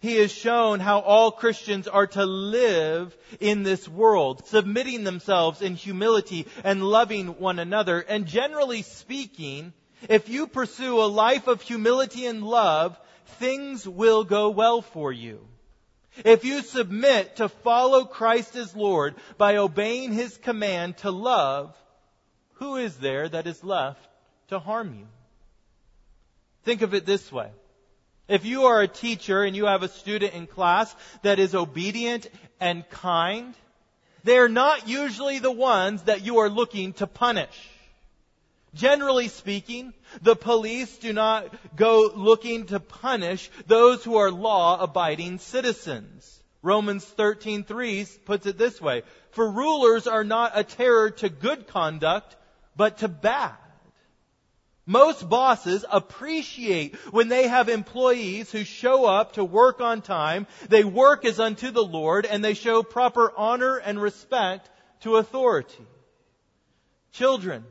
He 0.00 0.16
has 0.16 0.30
shown 0.30 0.80
how 0.80 1.00
all 1.00 1.32
Christians 1.32 1.88
are 1.88 2.06
to 2.08 2.24
live 2.24 3.16
in 3.40 3.62
this 3.62 3.88
world, 3.88 4.46
submitting 4.46 5.04
themselves 5.04 5.60
in 5.60 5.74
humility 5.74 6.46
and 6.62 6.82
loving 6.82 7.38
one 7.38 7.58
another. 7.58 8.00
And 8.00 8.26
generally 8.26 8.82
speaking, 8.82 9.72
if 10.08 10.28
you 10.28 10.46
pursue 10.46 11.00
a 11.00 11.06
life 11.06 11.48
of 11.48 11.62
humility 11.62 12.26
and 12.26 12.44
love, 12.44 12.98
things 13.38 13.88
will 13.88 14.24
go 14.24 14.50
well 14.50 14.82
for 14.82 15.12
you. 15.12 15.46
If 16.24 16.44
you 16.44 16.62
submit 16.62 17.36
to 17.36 17.48
follow 17.48 18.04
Christ 18.04 18.56
as 18.56 18.74
Lord 18.74 19.14
by 19.36 19.56
obeying 19.56 20.12
His 20.12 20.36
command 20.36 20.98
to 20.98 21.10
love, 21.10 21.76
who 22.54 22.76
is 22.76 22.96
there 22.96 23.28
that 23.28 23.46
is 23.46 23.62
left 23.62 24.00
to 24.48 24.58
harm 24.58 24.94
you? 24.94 25.06
Think 26.64 26.82
of 26.82 26.94
it 26.94 27.06
this 27.06 27.30
way. 27.30 27.50
If 28.28 28.44
you 28.44 28.66
are 28.66 28.82
a 28.82 28.88
teacher 28.88 29.42
and 29.42 29.56
you 29.56 29.66
have 29.66 29.82
a 29.82 29.88
student 29.88 30.34
in 30.34 30.46
class 30.46 30.94
that 31.22 31.38
is 31.38 31.54
obedient 31.54 32.28
and 32.60 32.88
kind, 32.90 33.54
they 34.22 34.36
are 34.36 34.50
not 34.50 34.86
usually 34.86 35.38
the 35.38 35.50
ones 35.50 36.02
that 36.02 36.24
you 36.24 36.38
are 36.38 36.50
looking 36.50 36.92
to 36.94 37.06
punish. 37.06 37.68
Generally 38.74 39.28
speaking, 39.28 39.94
the 40.20 40.36
police 40.36 40.98
do 40.98 41.14
not 41.14 41.54
go 41.74 42.10
looking 42.14 42.66
to 42.66 42.80
punish 42.80 43.50
those 43.66 44.04
who 44.04 44.16
are 44.16 44.30
law-abiding 44.30 45.38
citizens. 45.38 46.42
Romans 46.62 47.04
13:3 47.16 48.24
puts 48.26 48.44
it 48.44 48.58
this 48.58 48.78
way, 48.78 49.04
for 49.30 49.50
rulers 49.50 50.06
are 50.06 50.24
not 50.24 50.52
a 50.54 50.64
terror 50.64 51.10
to 51.10 51.30
good 51.30 51.66
conduct, 51.68 52.36
but 52.76 52.98
to 52.98 53.08
bad. 53.08 53.56
Most 54.88 55.28
bosses 55.28 55.84
appreciate 55.90 56.96
when 57.10 57.28
they 57.28 57.46
have 57.46 57.68
employees 57.68 58.50
who 58.50 58.64
show 58.64 59.04
up 59.04 59.34
to 59.34 59.44
work 59.44 59.82
on 59.82 60.00
time, 60.00 60.46
they 60.70 60.82
work 60.82 61.26
as 61.26 61.38
unto 61.38 61.70
the 61.70 61.84
Lord, 61.84 62.24
and 62.24 62.42
they 62.42 62.54
show 62.54 62.82
proper 62.82 63.30
honor 63.36 63.76
and 63.76 64.00
respect 64.00 64.70
to 65.00 65.16
authority. 65.16 65.84
Children, 67.12 67.66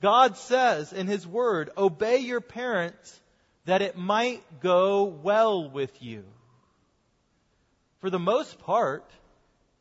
God 0.00 0.38
says 0.38 0.94
in 0.94 1.06
His 1.06 1.26
Word, 1.26 1.68
obey 1.76 2.20
your 2.20 2.40
parents 2.40 3.20
that 3.66 3.82
it 3.82 3.98
might 3.98 4.42
go 4.60 5.04
well 5.04 5.68
with 5.68 6.02
you. 6.02 6.24
For 8.00 8.08
the 8.08 8.18
most 8.18 8.58
part, 8.60 9.04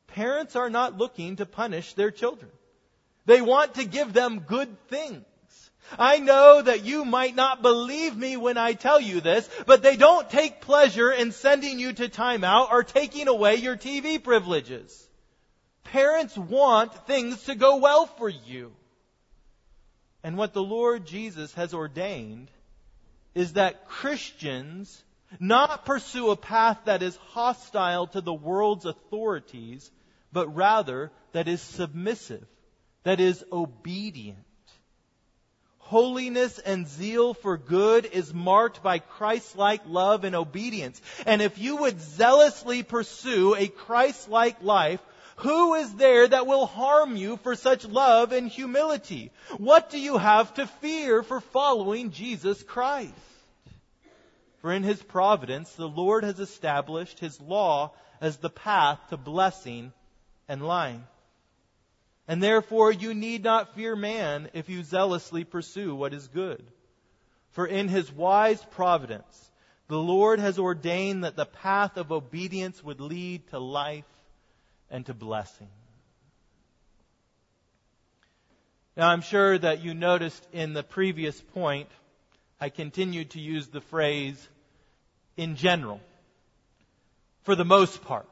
parents 0.07 0.57
are 0.57 0.69
not 0.69 0.97
looking 0.97 1.37
to 1.37 1.45
punish 1.45 1.93
their 1.93 2.11
children. 2.11 2.51
They 3.25 3.39
want 3.39 3.75
to 3.75 3.85
give 3.85 4.11
them 4.11 4.41
good 4.41 4.89
things. 4.89 5.23
I 5.97 6.19
know 6.19 6.61
that 6.61 6.83
you 6.83 7.05
might 7.05 7.35
not 7.35 7.61
believe 7.61 8.15
me 8.15 8.37
when 8.37 8.57
I 8.57 8.73
tell 8.73 8.99
you 8.99 9.21
this, 9.21 9.49
but 9.65 9.81
they 9.81 9.95
don't 9.95 10.29
take 10.29 10.61
pleasure 10.61 11.11
in 11.11 11.31
sending 11.31 11.79
you 11.79 11.93
to 11.93 12.09
timeout 12.09 12.71
or 12.71 12.83
taking 12.83 13.27
away 13.27 13.55
your 13.55 13.77
TV 13.77 14.21
privileges. 14.21 15.07
Parents 15.83 16.37
want 16.37 17.07
things 17.07 17.43
to 17.43 17.55
go 17.55 17.77
well 17.77 18.07
for 18.07 18.29
you. 18.29 18.73
And 20.23 20.37
what 20.37 20.53
the 20.53 20.63
Lord 20.63 21.05
Jesus 21.05 21.53
has 21.53 21.73
ordained 21.73 22.49
is 23.35 23.53
that 23.53 23.87
Christians 23.87 25.03
not 25.39 25.85
pursue 25.85 26.31
a 26.31 26.35
path 26.35 26.79
that 26.85 27.03
is 27.03 27.15
hostile 27.17 28.07
to 28.07 28.21
the 28.21 28.33
world's 28.33 28.85
authorities, 28.85 29.91
but 30.31 30.55
rather 30.55 31.11
that 31.33 31.47
is 31.47 31.61
submissive, 31.61 32.45
that 33.03 33.19
is 33.19 33.43
obedient. 33.51 34.44
Holiness 35.85 36.57
and 36.57 36.87
zeal 36.87 37.35
for 37.35 37.57
good 37.57 38.05
is 38.05 38.33
marked 38.33 38.81
by 38.81 38.99
Christ-like 38.99 39.81
love 39.87 40.23
and 40.23 40.35
obedience. 40.35 40.99
And 41.27 41.41
if 41.41 41.59
you 41.59 41.77
would 41.77 42.01
zealously 42.01 42.81
pursue 42.81 43.55
a 43.55 43.67
Christ-like 43.67 44.63
life, 44.63 44.99
Who 45.37 45.73
is 45.75 45.93
there 45.95 46.27
that 46.27 46.47
will 46.47 46.65
harm 46.65 47.17
you 47.17 47.37
for 47.37 47.55
such 47.55 47.85
love 47.85 48.31
and 48.31 48.47
humility? 48.47 49.31
What 49.57 49.89
do 49.89 49.99
you 49.99 50.17
have 50.17 50.53
to 50.55 50.65
fear 50.65 51.23
for 51.23 51.41
following 51.41 52.11
Jesus 52.11 52.63
Christ? 52.63 53.11
For 54.61 54.71
in 54.71 54.83
his 54.83 55.01
providence, 55.03 55.71
the 55.73 55.89
Lord 55.89 56.23
has 56.23 56.39
established 56.39 57.19
his 57.19 57.39
law 57.41 57.91
as 58.21 58.37
the 58.37 58.49
path 58.49 58.99
to 59.09 59.17
blessing 59.17 59.91
and 60.47 60.65
life. 60.65 61.01
And 62.27 62.41
therefore 62.41 62.91
you 62.91 63.13
need 63.13 63.43
not 63.43 63.75
fear 63.75 63.95
man 63.95 64.49
if 64.53 64.69
you 64.69 64.83
zealously 64.83 65.43
pursue 65.43 65.95
what 65.95 66.13
is 66.13 66.27
good. 66.27 66.65
For 67.51 67.67
in 67.67 67.87
his 67.87 68.11
wise 68.11 68.63
providence, 68.71 69.51
the 69.87 69.99
Lord 69.99 70.39
has 70.39 70.57
ordained 70.57 71.23
that 71.23 71.35
the 71.35 71.45
path 71.45 71.97
of 71.97 72.11
obedience 72.11 72.83
would 72.83 72.99
lead 72.99 73.47
to 73.49 73.59
life 73.59 74.05
and 74.89 75.05
to 75.05 75.13
blessing. 75.13 75.69
Now 78.97 79.09
I'm 79.09 79.21
sure 79.21 79.57
that 79.57 79.83
you 79.83 79.93
noticed 79.93 80.45
in 80.51 80.73
the 80.73 80.83
previous 80.83 81.39
point, 81.39 81.89
I 82.59 82.69
continued 82.69 83.31
to 83.31 83.39
use 83.39 83.67
the 83.67 83.81
phrase 83.81 84.49
in 85.37 85.55
general. 85.55 85.99
For 87.43 87.55
the 87.55 87.65
most 87.65 88.01
part. 88.03 88.27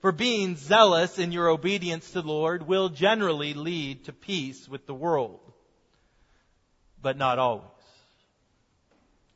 For 0.00 0.12
being 0.12 0.56
zealous 0.56 1.18
in 1.18 1.30
your 1.30 1.48
obedience 1.48 2.10
to 2.12 2.22
the 2.22 2.28
Lord 2.28 2.66
will 2.66 2.88
generally 2.88 3.52
lead 3.52 4.04
to 4.04 4.12
peace 4.12 4.66
with 4.68 4.86
the 4.86 4.94
world. 4.94 5.40
But 7.02 7.18
not 7.18 7.38
always. 7.38 7.66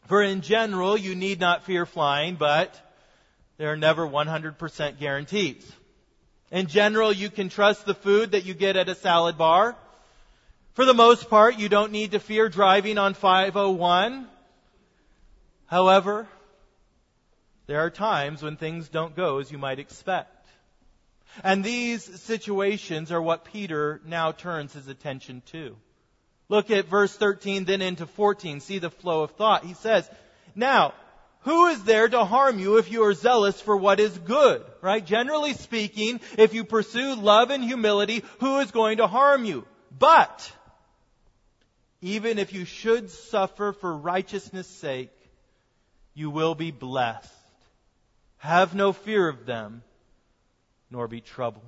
For 0.07 0.23
in 0.23 0.41
general, 0.41 0.97
you 0.97 1.15
need 1.15 1.41
not 1.41 1.65
fear 1.65 1.87
flying, 1.87 2.37
but 2.37 2.81
there 3.59 3.73
are 3.73 3.77
never 3.77 4.07
100% 4.07 4.99
guarantees. 4.99 5.71
In 6.51 6.67
general, 6.67 7.13
you 7.13 7.31
can 7.31 7.49
trust 7.49 7.85
the 7.85 7.95
food 7.95 8.33
that 8.33 8.45
you 8.45 8.55
get 8.55 8.77
at 8.77 8.89
a 8.89 8.95
salad 8.95 9.37
bar. 9.37 9.77
For 10.75 10.85
the 10.85 10.95
most 10.95 11.31
part, 11.31 11.59
you 11.59 11.69
don't 11.69 11.93
need 11.93 12.13
to 12.13 12.21
fear 12.21 12.49
driving 12.49 12.99
on 12.99 13.15
501. 13.15 14.29
However, 15.67 16.27
there 17.67 17.81
are 17.81 17.91
times 17.91 18.43
when 18.43 18.57
things 18.57 18.89
don't 18.89 19.17
go 19.17 19.39
as 19.39 19.51
you 19.51 19.59
might 19.59 19.79
expect. 19.79 20.34
And 21.43 21.65
these 21.65 22.05
situations 22.23 23.11
are 23.11 23.21
what 23.21 23.45
Peter 23.45 24.01
now 24.07 24.33
turns 24.33 24.73
his 24.73 24.89
attention 24.89 25.43
to. 25.47 25.77
Look 26.49 26.71
at 26.71 26.87
verse 26.87 27.15
13, 27.17 27.65
then 27.65 27.83
into 27.83 28.07
14. 28.07 28.61
See 28.61 28.79
the 28.79 28.91
flow 28.91 29.23
of 29.23 29.33
thought. 29.33 29.65
He 29.65 29.75
says, 29.75 30.09
Now, 30.55 30.95
who 31.41 31.67
is 31.67 31.83
there 31.85 32.09
to 32.09 32.25
harm 32.25 32.59
you 32.59 32.79
if 32.79 32.91
you 32.91 33.05
are 33.05 33.15
zealous 33.15 33.61
for 33.61 33.77
what 33.77 34.01
is 34.01 34.17
good? 34.17 34.65
Right? 34.81 35.05
Generally 35.05 35.55
speaking, 35.55 36.21
if 36.39 36.55
you 36.55 36.65
pursue 36.65 37.17
love 37.17 37.51
and 37.51 37.63
humility, 37.63 38.25
who 38.41 38.61
is 38.61 38.71
going 38.71 38.99
to 38.99 39.07
harm 39.07 39.45
you? 39.45 39.67
But, 39.97 40.51
even 42.01 42.39
if 42.39 42.53
you 42.53 42.65
should 42.65 43.11
suffer 43.11 43.73
for 43.73 43.97
righteousness' 43.97 44.69
sake, 44.69 45.13
you 46.15 46.31
will 46.31 46.55
be 46.55 46.71
blessed. 46.71 47.31
Have 48.39 48.75
no 48.75 48.93
fear 48.93 49.29
of 49.29 49.47
them, 49.47 49.83
nor 50.91 51.09
be 51.09 51.21
troubled. 51.21 51.65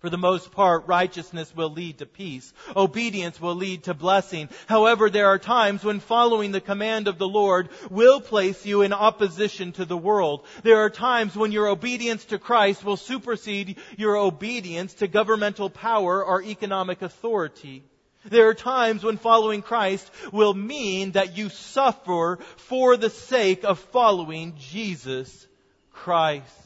For 0.00 0.10
the 0.10 0.18
most 0.18 0.52
part, 0.52 0.86
righteousness 0.86 1.52
will 1.56 1.70
lead 1.70 1.98
to 1.98 2.06
peace. 2.06 2.52
Obedience 2.76 3.40
will 3.40 3.54
lead 3.54 3.84
to 3.84 3.94
blessing. 3.94 4.50
However, 4.66 5.08
there 5.08 5.26
are 5.26 5.38
times 5.38 5.82
when 5.82 6.00
following 6.00 6.52
the 6.52 6.60
command 6.60 7.08
of 7.08 7.18
the 7.18 7.26
Lord 7.26 7.70
will 7.90 8.20
place 8.20 8.66
you 8.66 8.82
in 8.82 8.92
opposition 8.92 9.72
to 9.72 9.86
the 9.86 9.96
world. 9.96 10.44
There 10.62 10.84
are 10.84 10.90
times 10.90 11.34
when 11.34 11.50
your 11.50 11.66
obedience 11.66 12.26
to 12.26 12.38
Christ 12.38 12.84
will 12.84 12.98
supersede 12.98 13.78
your 13.96 14.16
obedience 14.16 14.94
to 14.94 15.08
governmental 15.08 15.70
power 15.70 16.22
or 16.22 16.42
economic 16.42 17.00
authority. 17.00 17.82
There 18.26 18.48
are 18.48 18.54
times 18.54 19.02
when 19.02 19.16
following 19.16 19.62
Christ 19.62 20.10
will 20.30 20.54
mean 20.54 21.12
that 21.12 21.38
you 21.38 21.48
suffer 21.48 22.38
for 22.56 22.96
the 22.96 23.10
sake 23.10 23.64
of 23.64 23.78
following 23.78 24.56
Jesus 24.58 25.46
Christ. 25.90 26.65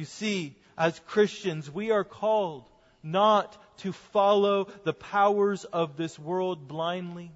You 0.00 0.06
see, 0.06 0.56
as 0.78 0.98
Christians, 1.08 1.70
we 1.70 1.90
are 1.90 2.04
called 2.04 2.64
not 3.02 3.54
to 3.80 3.92
follow 3.92 4.68
the 4.84 4.94
powers 4.94 5.64
of 5.66 5.98
this 5.98 6.18
world 6.18 6.66
blindly, 6.66 7.30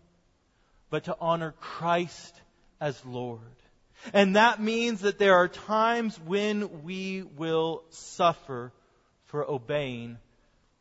but 0.88 1.04
to 1.04 1.16
honor 1.20 1.52
Christ 1.60 2.34
as 2.80 3.04
Lord. 3.04 3.40
And 4.14 4.36
that 4.36 4.62
means 4.62 5.02
that 5.02 5.18
there 5.18 5.34
are 5.34 5.46
times 5.46 6.18
when 6.18 6.82
we 6.84 7.22
will 7.36 7.82
suffer 7.90 8.72
for 9.26 9.44
obeying 9.46 10.16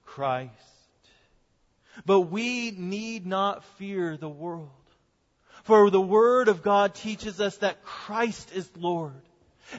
Christ. 0.06 0.54
But 2.06 2.22
we 2.22 2.72
need 2.72 3.26
not 3.26 3.66
fear 3.78 4.16
the 4.16 4.30
world. 4.30 4.70
For 5.64 5.90
the 5.90 6.00
Word 6.00 6.48
of 6.48 6.64
God 6.64 6.96
teaches 6.96 7.42
us 7.42 7.58
that 7.58 7.84
Christ 7.84 8.54
is 8.56 8.72
Lord. 8.78 9.22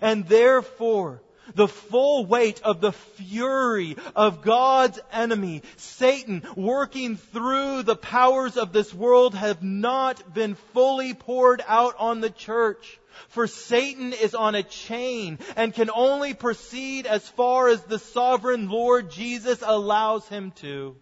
And 0.02 0.28
therefore, 0.28 1.22
the 1.54 1.68
full 1.68 2.26
weight 2.26 2.61
of 2.62 2.80
the 2.80 2.92
fury 2.92 3.96
of 4.16 4.42
God's 4.42 4.98
enemy, 5.12 5.62
Satan, 5.76 6.42
working 6.57 7.16
through 7.16 7.83
the 7.83 7.96
powers 7.96 8.57
of 8.57 8.72
this 8.72 8.92
world 8.92 9.35
have 9.35 9.62
not 9.62 10.35
been 10.35 10.54
fully 10.72 11.14
poured 11.14 11.62
out 11.66 11.94
on 11.98 12.20
the 12.20 12.30
church. 12.30 12.98
For 13.28 13.46
Satan 13.46 14.12
is 14.12 14.35
on 14.35 14.54
a 14.54 14.62
chain 14.62 15.38
and 15.57 15.72
can 15.72 15.90
only 15.94 16.35
proceed 16.35 17.07
as 17.07 17.28
far 17.28 17.68
as 17.68 17.83
the 17.83 17.98
sovereign 17.98 18.68
Lord 18.68 19.11
Jesus 19.11 19.62
allows 19.64 20.26
him 20.28 20.52
to. 20.57 20.96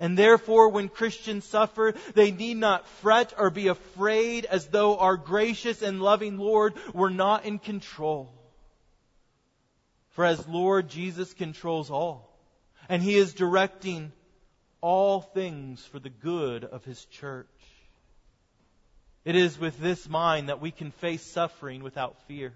And 0.00 0.18
therefore, 0.18 0.70
when 0.70 0.88
Christians 0.88 1.44
suffer, 1.44 1.94
they 2.14 2.32
need 2.32 2.56
not 2.56 2.88
fret 2.88 3.34
or 3.38 3.50
be 3.50 3.68
afraid 3.68 4.46
as 4.46 4.66
though 4.66 4.96
our 4.96 5.16
gracious 5.16 5.80
and 5.80 6.02
loving 6.02 6.38
Lord 6.38 6.74
were 6.92 7.10
not 7.10 7.44
in 7.44 7.60
control. 7.60 8.32
For 10.12 10.24
as 10.24 10.46
Lord, 10.46 10.88
Jesus 10.88 11.32
controls 11.34 11.90
all. 11.90 12.28
And 12.88 13.02
He 13.02 13.16
is 13.16 13.34
directing 13.34 14.12
all 14.80 15.20
things 15.20 15.84
for 15.84 15.98
the 15.98 16.10
good 16.10 16.64
of 16.64 16.84
His 16.84 17.04
church. 17.06 17.46
It 19.24 19.36
is 19.36 19.58
with 19.58 19.78
this 19.78 20.08
mind 20.08 20.48
that 20.48 20.60
we 20.60 20.70
can 20.70 20.90
face 20.90 21.22
suffering 21.22 21.82
without 21.82 22.16
fear. 22.26 22.52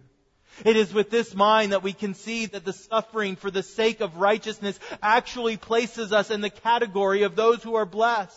It 0.65 0.77
is 0.77 0.93
with 0.93 1.11
this 1.11 1.35
mind 1.35 1.73
that 1.73 1.83
we 1.83 1.93
can 1.93 2.15
see 2.15 2.47
that 2.47 2.65
the 2.65 2.73
suffering 2.73 3.37
for 3.37 3.51
the 3.51 3.63
sake 3.63 4.01
of 4.01 4.17
righteousness 4.17 4.79
actually 5.03 5.57
places 5.57 6.13
us 6.13 6.31
in 6.31 6.41
the 6.41 6.51
category 6.51 7.23
of 7.23 7.37
those 7.37 7.63
who 7.63 7.77
are 7.77 7.87
blessed. 7.87 8.37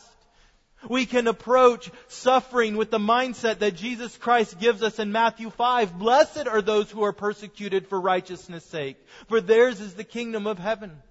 We 0.87 1.05
can 1.05 1.27
approach 1.27 1.91
suffering 2.07 2.77
with 2.77 2.89
the 2.89 2.99
mindset 2.99 3.59
that 3.59 3.75
Jesus 3.75 4.15
Christ 4.17 4.59
gives 4.59 4.81
us 4.81 4.97
in 4.99 5.11
Matthew 5.11 5.49
5. 5.49 5.99
Blessed 5.99 6.47
are 6.47 6.61
those 6.61 6.89
who 6.89 7.03
are 7.03 7.13
persecuted 7.13 7.87
for 7.87 7.99
righteousness' 7.99 8.65
sake, 8.65 8.97
for 9.27 9.41
theirs 9.41 9.81
is 9.81 9.95
the 9.95 10.05
kingdom 10.05 10.47
of 10.47 10.57
heaven. 10.57 11.01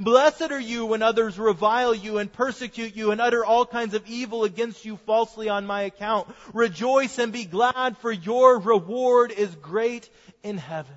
Blessed 0.00 0.50
are 0.50 0.60
you 0.60 0.86
when 0.86 1.02
others 1.02 1.38
revile 1.38 1.94
you 1.94 2.18
and 2.18 2.32
persecute 2.32 2.96
you 2.96 3.12
and 3.12 3.20
utter 3.20 3.44
all 3.44 3.64
kinds 3.64 3.94
of 3.94 4.06
evil 4.06 4.44
against 4.44 4.84
you 4.84 4.96
falsely 4.98 5.48
on 5.48 5.66
my 5.66 5.82
account. 5.82 6.28
Rejoice 6.52 7.18
and 7.18 7.32
be 7.32 7.44
glad, 7.44 7.96
for 7.98 8.10
your 8.10 8.58
reward 8.58 9.32
is 9.32 9.54
great 9.56 10.08
in 10.42 10.58
heaven. 10.58 10.94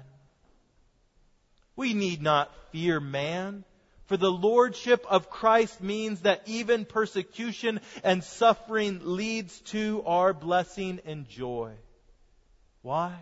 We 1.75 1.93
need 1.93 2.21
not 2.21 2.51
fear 2.71 2.99
man, 2.99 3.63
for 4.09 4.17
the 4.17 4.31
lordship 4.31 5.05
of 5.07 5.29
Christ 5.29 5.81
means 5.81 6.21
that 6.21 6.41
even 6.47 6.83
persecution 6.83 7.79
and 8.03 8.23
suffering 8.23 9.01
leads 9.03 9.59
to 9.73 10.01
our 10.07 10.33
blessing 10.33 10.99
and 11.05 11.29
joy. 11.29 11.73
Why? 12.81 13.13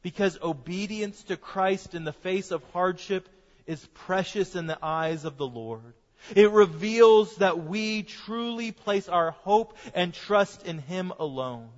Because 0.00 0.38
obedience 0.40 1.24
to 1.24 1.36
Christ 1.36 1.96
in 1.96 2.04
the 2.04 2.12
face 2.12 2.52
of 2.52 2.62
hardship 2.72 3.28
is 3.66 3.84
precious 3.92 4.54
in 4.54 4.68
the 4.68 4.78
eyes 4.80 5.24
of 5.24 5.36
the 5.36 5.48
Lord. 5.48 5.94
It 6.36 6.52
reveals 6.52 7.34
that 7.38 7.64
we 7.64 8.04
truly 8.04 8.70
place 8.70 9.08
our 9.08 9.32
hope 9.32 9.76
and 9.96 10.14
trust 10.14 10.64
in 10.64 10.78
Him 10.78 11.12
alone. 11.18 11.70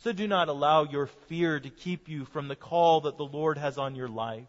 So 0.00 0.12
do 0.12 0.28
not 0.28 0.50
allow 0.50 0.84
your 0.84 1.06
fear 1.06 1.58
to 1.58 1.70
keep 1.70 2.10
you 2.10 2.26
from 2.26 2.48
the 2.48 2.56
call 2.56 3.00
that 3.02 3.16
the 3.16 3.24
Lord 3.24 3.56
has 3.56 3.78
on 3.78 3.94
your 3.94 4.08
life. 4.08 4.44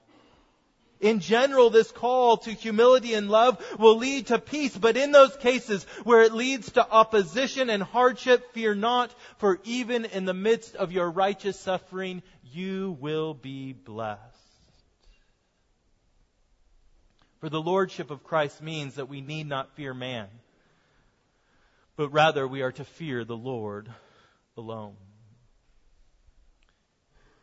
In 1.02 1.20
general, 1.20 1.70
this 1.70 1.92
call 1.92 2.38
to 2.38 2.52
humility 2.52 3.14
and 3.14 3.30
love 3.30 3.64
will 3.78 3.98
lead 3.98 4.28
to 4.28 4.40
peace, 4.40 4.78
but 4.78 4.96
in 4.96 5.12
those 5.12 5.36
cases 5.36 5.84
where 6.04 6.24
it 6.24 6.34
leads 6.34 6.72
to 6.74 6.90
opposition 6.90 7.70
and 7.70 7.84
hardship, 7.84 8.54
fear 8.54 8.74
not, 8.74 9.14
for 9.38 9.60
even 9.66 10.06
in 10.06 10.26
the 10.26 10.34
midst 10.34 10.76
of 10.76 10.94
your 10.94 11.12
righteous 11.12 11.60
suffering, 11.60 12.24
you 12.52 12.98
will 13.02 13.34
be 13.34 13.74
blessed. 13.74 14.22
For 17.42 17.50
the 17.50 17.62
lordship 17.62 18.10
of 18.10 18.24
Christ 18.24 18.62
means 18.62 18.96
that 18.96 19.10
we 19.10 19.20
need 19.22 19.48
not 19.48 19.76
fear 19.76 19.94
man, 19.94 20.28
but 21.98 22.10
rather 22.10 22.48
we 22.48 22.62
are 22.62 22.72
to 22.72 22.86
fear 22.86 23.26
the 23.26 23.38
Lord 23.38 23.90
alone. 24.58 24.96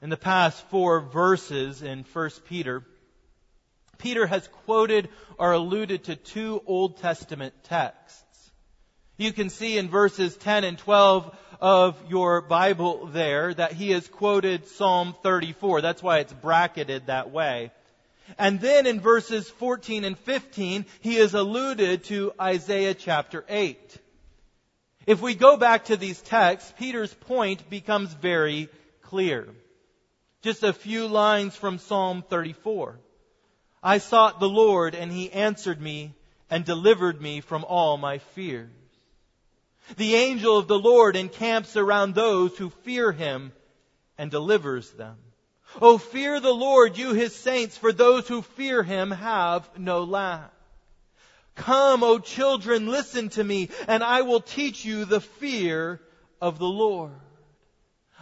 In 0.01 0.11
the 0.11 0.17
past 0.17 0.61
four 0.71 1.01
verses 1.01 1.83
in 1.83 2.05
1 2.13 2.31
Peter, 2.49 2.83
Peter 4.03 4.27
has 4.27 4.47
quoted 4.65 5.09
or 5.39 5.53
alluded 5.53 6.05
to 6.05 6.17
two 6.17 6.61
Old 6.67 6.99
Testament 6.99 7.55
texts. 7.65 8.51
You 9.17 9.33
can 9.33 9.49
see 9.49 9.79
in 9.79 9.89
verses 9.89 10.37
10 10.37 10.65
and 10.65 10.77
12 10.77 11.37
of 11.61 11.97
your 12.11 12.41
Bible 12.41 13.07
there 13.07 13.55
that 13.55 13.73
he 13.73 13.93
has 13.93 14.09
quoted 14.09 14.67
Psalm 14.67 15.15
34. 15.23 15.81
That's 15.81 16.03
why 16.03 16.19
it's 16.19 16.33
bracketed 16.33 17.07
that 17.07 17.31
way. 17.31 17.71
And 18.37 18.61
then 18.61 18.89
in 18.89 18.99
verses 18.99 19.49
14 19.49 20.05
and 20.05 20.19
15, 20.19 20.85
he 21.01 21.15
has 21.17 21.35
alluded 21.35 22.03
to 22.05 22.33
Isaiah 22.41 22.95
chapter 22.95 23.45
8. 23.49 23.79
If 25.07 25.23
we 25.23 25.37
go 25.37 25.57
back 25.57 25.87
to 25.87 25.97
these 25.97 26.21
texts, 26.21 26.73
Peter's 26.77 27.15
point 27.15 27.71
becomes 27.71 28.13
very 28.13 28.69
clear. 29.03 29.47
Just 30.43 30.65
a 30.65 30.73
few 30.73 31.07
lines 31.07 31.55
from 31.55 31.79
Psalm 31.79 32.25
34. 32.29 32.99
I 33.83 33.99
sought 33.99 34.39
the 34.39 34.49
Lord 34.49 34.95
and 34.95 35.11
he 35.11 35.33
answered 35.33 35.81
me 35.81 36.15
and 36.49 36.65
delivered 36.65 37.21
me 37.21 37.41
from 37.41 37.65
all 37.65 37.97
my 37.97 38.19
fears. 38.19 38.71
The 39.97 40.15
angel 40.15 40.59
of 40.59 40.69
the 40.69 40.79
Lord 40.79 41.17
encamps 41.17 41.77
around 41.77 42.15
those 42.15 42.57
who 42.57 42.71
fear 42.71 43.11
him 43.11 43.53
and 44.17 44.31
delivers 44.31 44.91
them. 44.93 45.17
Oh, 45.81 45.99
fear 45.99 46.39
the 46.39 46.55
Lord, 46.55 46.99
you 46.99 47.15
his 47.15 47.35
saints, 47.35 47.77
for 47.77 47.93
those 47.93 48.29
who 48.29 48.43
fear 48.43 48.83
him 48.83 49.11
have 49.11 49.69
no 49.79 50.05
lack. 50.05 50.53
Come, 51.55 52.03
O 52.03 52.19
children, 52.19 52.89
listen 52.89 53.31
to 53.31 53.45
me, 53.45 53.71
and 53.89 54.03
I 54.05 54.23
will 54.23 54.41
teach 54.41 54.85
you 54.85 55.05
the 55.05 55.21
fear 55.21 56.01
of 56.41 56.59
the 56.59 56.69
Lord. 56.69 57.13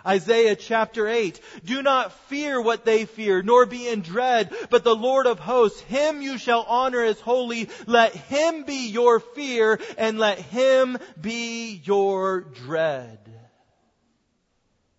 Isaiah 0.07 0.57
chapter 0.57 1.09
8. 1.09 1.41
Do 1.65 1.83
not 1.83 2.13
fear 2.29 2.61
what 2.61 2.85
they 2.85 3.05
fear, 3.05 3.43
nor 3.43 3.67
be 3.67 3.89
in 3.89 4.01
dread, 4.01 4.53
but 4.71 4.85
the 4.85 4.97
Lord 4.97 5.27
of 5.27 5.39
hosts, 5.39 5.81
him 5.81 6.23
you 6.23 6.39
shall 6.39 6.63
honor 6.63 7.03
as 7.03 7.21
holy. 7.21 7.69
Let 7.87 8.15
him 8.15 8.65
be 8.65 8.89
your 8.89 9.21
fear, 9.21 9.81
and 9.99 10.19
let 10.19 10.39
him 10.39 10.99
be 11.21 11.81
your 11.85 12.41
dread. 12.41 13.19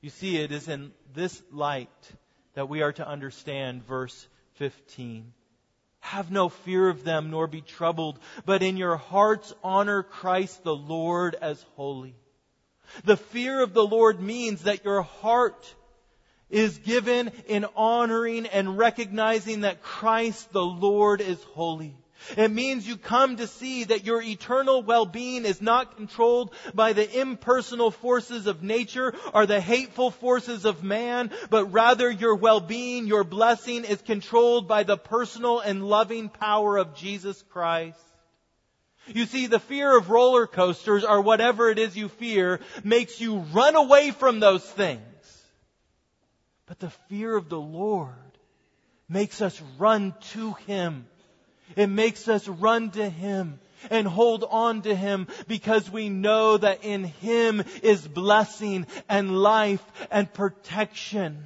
You 0.02 0.10
see, 0.10 0.38
it 0.38 0.52
is 0.52 0.68
in 0.68 0.92
this 1.14 1.42
light 1.52 1.90
that 2.54 2.70
we 2.70 2.82
are 2.82 2.94
to 2.94 3.08
understand 3.08 3.86
verse 3.86 4.28
15. 4.56 5.34
Have 6.00 6.32
no 6.32 6.50
fear 6.50 6.90
of 6.90 7.04
them, 7.04 7.30
nor 7.30 7.48
be 7.48 7.62
troubled, 7.62 8.20
but 8.46 8.64
in 8.64 8.76
your 8.78 8.98
hearts 8.98 9.54
honor 9.64 10.02
Christ 10.02 10.64
the 10.64 10.76
Lord 10.76 11.36
as 11.40 11.64
holy. 11.76 12.16
The 13.04 13.17
fear 13.17 13.62
of 13.62 13.73
the 13.73 13.86
Lord 13.86 14.21
means 14.21 14.63
that 14.63 14.84
your 14.84 15.01
heart 15.01 15.73
is 16.49 16.77
given 16.80 17.32
in 17.47 17.65
honoring 17.75 18.45
and 18.45 18.77
recognizing 18.77 19.62
that 19.62 19.82
Christ 19.82 20.51
the 20.51 20.65
Lord 20.65 21.21
is 21.21 21.41
holy. 21.54 21.95
It 22.38 22.51
means 22.51 22.88
you 22.88 22.97
come 22.97 23.38
to 23.38 23.47
see 23.47 23.86
that 23.86 24.06
your 24.06 24.21
eternal 24.21 24.84
well-being 24.84 25.45
is 25.45 25.62
not 25.62 25.97
controlled 25.97 26.54
by 26.73 26.93
the 26.93 27.19
impersonal 27.19 27.89
forces 27.89 28.45
of 28.45 28.62
nature 28.62 29.15
or 29.34 29.45
the 29.45 29.60
hateful 29.60 30.12
forces 30.12 30.65
of 30.65 30.84
man, 30.84 31.32
but 31.49 31.71
rather 31.71 32.12
your 32.12 32.36
well-being, 32.36 33.08
your 33.08 33.23
blessing 33.23 33.86
is 33.86 34.01
controlled 34.01 34.67
by 34.67 34.84
the 34.84 34.97
personal 34.97 35.60
and 35.60 35.88
loving 35.88 36.30
power 36.30 36.77
of 36.77 36.95
Jesus 36.95 37.43
Christ. 37.49 37.97
You 39.08 39.26
see, 39.26 39.48
the 39.48 39.60
fear 39.60 39.98
of 39.98 40.10
roller 40.10 40.48
coasters 40.48 41.04
or 41.04 41.22
whatever 41.22 41.70
it 41.70 41.80
is 41.80 41.98
you 41.98 42.10
fear 42.10 42.60
makes 42.84 43.20
you 43.20 43.38
run 43.38 43.76
away 43.76 44.12
from 44.12 44.40
those 44.40 44.64
things. 44.64 45.02
But 46.68 46.80
the 46.80 46.92
fear 47.10 47.36
of 47.36 47.50
the 47.50 47.60
Lord 47.60 48.16
makes 49.10 49.42
us 49.42 49.62
run 49.78 50.14
to 50.32 50.54
Him. 50.68 51.06
It 51.76 51.88
makes 51.88 52.28
us 52.28 52.48
run 52.48 52.92
to 52.92 53.10
Him 53.10 53.60
and 53.90 54.08
hold 54.08 54.46
on 54.50 54.84
to 54.84 54.96
Him 54.96 55.28
because 55.48 55.90
we 55.90 56.10
know 56.10 56.58
that 56.58 56.84
in 56.84 57.04
Him 57.04 57.64
is 57.84 58.08
blessing 58.08 58.86
and 59.10 59.38
life 59.42 59.84
and 60.12 60.32
protection. 60.32 61.44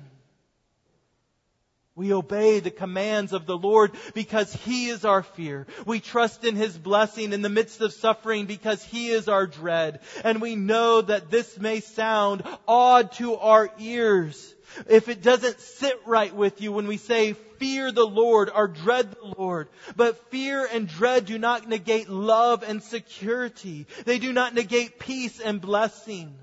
We 1.96 2.12
obey 2.12 2.60
the 2.60 2.72
commands 2.72 3.32
of 3.32 3.46
the 3.46 3.58
Lord 3.58 3.92
because 4.14 4.54
He 4.54 4.90
is 4.90 5.06
our 5.06 5.24
fear. 5.24 5.66
We 5.86 6.02
trust 6.02 6.44
in 6.44 6.58
His 6.58 6.78
blessing 6.78 7.32
in 7.32 7.42
the 7.42 7.50
midst 7.50 7.80
of 7.80 7.94
suffering 7.94 8.48
because 8.48 8.84
He 8.84 9.10
is 9.10 9.30
our 9.30 9.48
dread. 9.48 10.02
And 10.24 10.42
we 10.42 10.58
know 10.58 11.02
that 11.02 11.32
this 11.32 11.58
may 11.58 11.80
sound 11.80 12.44
odd 12.68 13.14
to 13.14 13.36
our 13.36 13.70
ears 13.80 14.54
if 14.90 15.08
it 15.10 15.22
doesn't 15.22 15.60
sit 15.62 16.00
right 16.06 16.36
with 16.36 16.62
you 16.62 16.72
when 16.72 16.88
we 16.88 16.98
say 16.98 17.34
fear 17.60 17.92
the 17.92 18.06
Lord 18.06 18.50
or 18.54 18.68
dread 18.68 19.12
the 19.12 19.34
Lord. 19.38 19.70
But 19.96 20.30
fear 20.32 20.68
and 20.70 20.88
dread 20.88 21.26
do 21.26 21.38
not 21.38 21.70
negate 21.70 22.10
love 22.10 22.64
and 22.64 22.84
security. 22.84 23.88
They 24.04 24.20
do 24.20 24.34
not 24.34 24.54
negate 24.54 25.00
peace 25.00 25.40
and 25.40 25.62
blessing. 25.62 26.36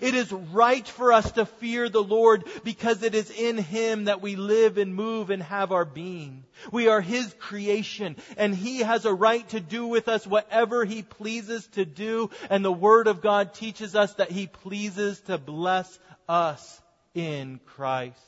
It 0.00 0.14
is 0.14 0.32
right 0.32 0.86
for 0.86 1.12
us 1.12 1.32
to 1.32 1.46
fear 1.46 1.88
the 1.88 2.02
Lord 2.02 2.44
because 2.64 3.02
it 3.02 3.14
is 3.14 3.30
in 3.30 3.58
Him 3.58 4.04
that 4.04 4.20
we 4.20 4.36
live 4.36 4.78
and 4.78 4.94
move 4.94 5.30
and 5.30 5.42
have 5.42 5.72
our 5.72 5.84
being. 5.84 6.44
We 6.70 6.88
are 6.88 7.00
His 7.00 7.34
creation 7.38 8.16
and 8.36 8.54
He 8.54 8.80
has 8.80 9.04
a 9.04 9.14
right 9.14 9.48
to 9.50 9.60
do 9.60 9.86
with 9.86 10.08
us 10.08 10.26
whatever 10.26 10.84
He 10.84 11.02
pleases 11.02 11.66
to 11.68 11.84
do 11.84 12.30
and 12.50 12.64
the 12.64 12.72
Word 12.72 13.06
of 13.06 13.22
God 13.22 13.54
teaches 13.54 13.94
us 13.94 14.14
that 14.14 14.30
He 14.30 14.46
pleases 14.46 15.20
to 15.22 15.38
bless 15.38 15.98
us 16.28 16.82
in 17.14 17.60
Christ. 17.64 18.18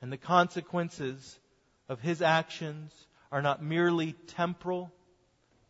And 0.00 0.12
the 0.12 0.16
consequences 0.16 1.38
of 1.88 2.00
His 2.00 2.22
actions 2.22 2.92
are 3.30 3.42
not 3.42 3.62
merely 3.62 4.12
temporal, 4.28 4.92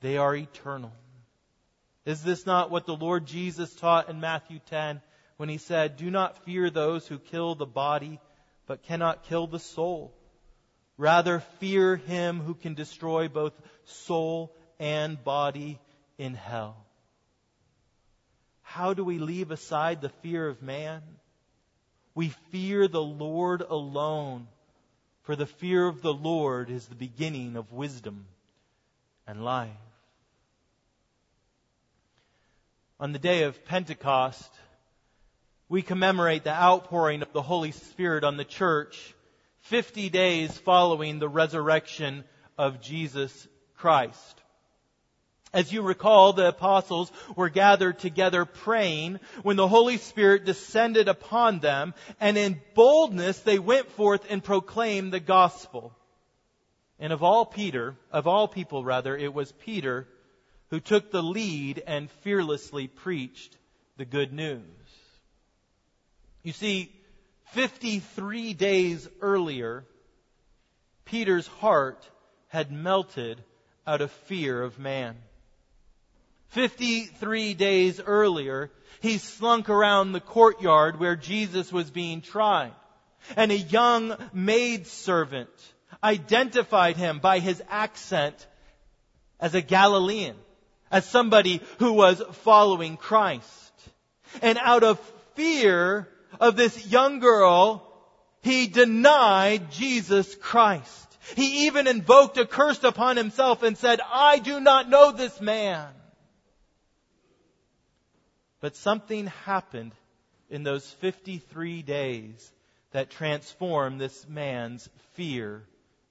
they 0.01 0.16
are 0.16 0.35
eternal. 0.35 0.92
Is 2.05 2.23
this 2.23 2.47
not 2.47 2.71
what 2.71 2.87
the 2.87 2.97
Lord 2.97 3.27
Jesus 3.27 3.75
taught 3.75 4.09
in 4.09 4.21
Matthew 4.21 4.59
10 4.71 5.01
when 5.37 5.49
he 5.49 5.59
said, 5.59 5.97
Do 5.97 6.11
not 6.11 6.45
fear 6.45 6.69
those 6.69 7.07
who 7.07 7.19
kill 7.19 7.55
the 7.55 7.67
body, 7.67 8.21
but 8.67 8.83
cannot 8.83 9.25
kill 9.25 9.47
the 9.47 9.61
soul? 9.61 10.12
Rather, 10.97 11.41
fear 11.59 11.97
him 11.97 12.41
who 12.41 12.55
can 12.55 12.75
destroy 12.75 13.29
both 13.29 13.53
soul 13.85 14.55
and 14.79 15.23
body 15.23 15.79
in 16.19 16.35
hell. 16.35 16.77
How 18.62 18.95
do 18.95 19.05
we 19.05 19.19
leave 19.19 19.51
aside 19.51 20.01
the 20.01 20.09
fear 20.09 20.49
of 20.49 20.62
man? 20.62 21.03
We 22.15 22.29
fear 22.51 22.88
the 22.88 23.03
Lord 23.03 23.62
alone, 23.62 24.49
for 25.23 25.37
the 25.37 25.47
fear 25.47 25.87
of 25.87 26.03
the 26.03 26.12
Lord 26.12 26.69
is 26.69 26.87
the 26.87 26.95
beginning 26.95 27.57
of 27.57 27.73
wisdom 27.73 28.27
and 29.27 29.45
life. 29.45 29.71
On 33.03 33.11
the 33.11 33.19
day 33.19 33.43
of 33.43 33.65
Pentecost, 33.65 34.49
we 35.69 35.83
commemorate 35.83 36.45
the 36.45 36.55
outpouring 36.55 37.23
of 37.23 37.33
the 37.33 37.43
Holy 37.43 37.73
Spirit 37.73 38.23
on 38.23 38.37
the 38.37 38.45
church 38.45 39.17
50 39.62 40.09
days 40.09 40.57
following 40.59 41.19
the 41.19 41.29
resurrection 41.29 42.23
of 42.57 42.81
Jesus 42.81 43.49
Christ. 43.75 44.41
As 45.53 45.73
you 45.73 45.83
recall, 45.83 46.33
the 46.33 46.47
apostles 46.47 47.11
were 47.35 47.49
gathered 47.49 47.99
together 47.99 48.45
praying 48.45 49.19
when 49.43 49.57
the 49.57 49.67
Holy 49.67 49.97
Spirit 49.97 50.45
descended 50.45 51.09
upon 51.09 51.59
them, 51.59 51.95
and 52.21 52.38
in 52.38 52.61
boldness 52.77 53.41
they 53.41 53.59
went 53.59 53.91
forth 53.91 54.25
and 54.31 54.45
proclaimed 54.45 55.12
the 55.12 55.19
gospel. 55.19 55.93
And 57.01 57.12
of 57.12 57.25
all 57.25 57.47
Peter, 57.47 57.97
of 58.12 58.29
all 58.29 58.47
people 58.47 58.85
rather, 58.85 59.17
it 59.17 59.35
was 59.35 59.51
Peter 59.51 60.07
who 60.73 60.81
took 60.81 61.11
the 61.11 61.23
lead 61.23 61.83
and 61.87 62.11
fearlessly 62.23 62.87
preached 62.89 63.59
the 63.99 64.07
good 64.07 64.33
news. 64.33 64.63
You 66.43 66.53
see, 66.53 66.91
53 67.51 68.55
days 68.55 69.07
earlier, 69.21 69.85
Peter's 71.05 71.47
heart 71.47 72.09
had 72.49 72.73
melted 72.73 73.45
out 73.87 74.01
of 74.01 74.11
fear 74.11 74.63
of 74.63 74.79
man. 74.79 75.17
53 76.49 77.53
days 77.53 78.01
earlier, 78.01 78.71
he 79.03 79.19
slunk 79.19 79.69
around 79.69 80.13
the 80.13 80.21
courtyard 80.21 80.99
where 80.99 81.17
Jesus 81.17 81.71
was 81.71 81.91
being 81.91 82.23
tried. 82.23 82.73
And 83.37 83.53
a 83.53 83.59
young 83.59 84.17
maidservant 84.33 85.51
identified 86.03 86.97
him 86.97 87.19
by 87.19 87.41
his 87.41 87.63
accent 87.69 88.47
as 89.39 89.55
a 89.55 89.61
Galilean 89.61 90.37
as 90.93 91.07
somebody 91.07 91.61
who 91.79 91.95
was 91.95 92.23
following 92.45 92.97
Christ. 92.97 93.73
And 94.43 94.59
out 94.59 94.85
of 94.85 95.01
fear 95.35 96.09
of 96.39 96.55
this 96.55 96.87
young 96.87 97.19
girl, 97.19 97.89
he 98.43 98.67
denied 98.67 99.71
Jesus 99.73 100.35
Christ. 100.35 101.09
He 101.35 101.67
even 101.67 101.87
invoked 101.87 102.37
a 102.37 102.47
curse 102.47 102.83
upon 102.85 103.17
himself 103.17 103.63
and 103.63 103.79
said, 103.79 104.01
I 104.13 104.39
do 104.39 104.61
not 104.61 104.91
know 104.91 105.13
this 105.13 105.41
man. 105.41 105.89
But 108.61 108.77
something 108.77 109.29
happened 109.45 109.93
in 110.51 110.63
those 110.63 110.89
53 111.01 111.83
days 111.83 112.53
that 112.91 113.11
transformed 113.11 114.01
this 114.01 114.27
man's 114.29 114.89
fear 115.15 115.65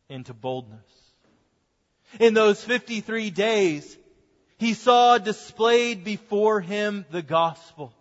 into 0.10 0.34
boldness. 0.34 0.80
In 2.20 2.34
those 2.34 2.64
53 2.64 3.30
days, 3.30 3.98
he 4.62 4.76
saw 4.76 5.18
displayed 5.18 6.04
before 6.04 6.62
him 6.62 7.04
the 7.10 7.24
gospel. 7.24 7.92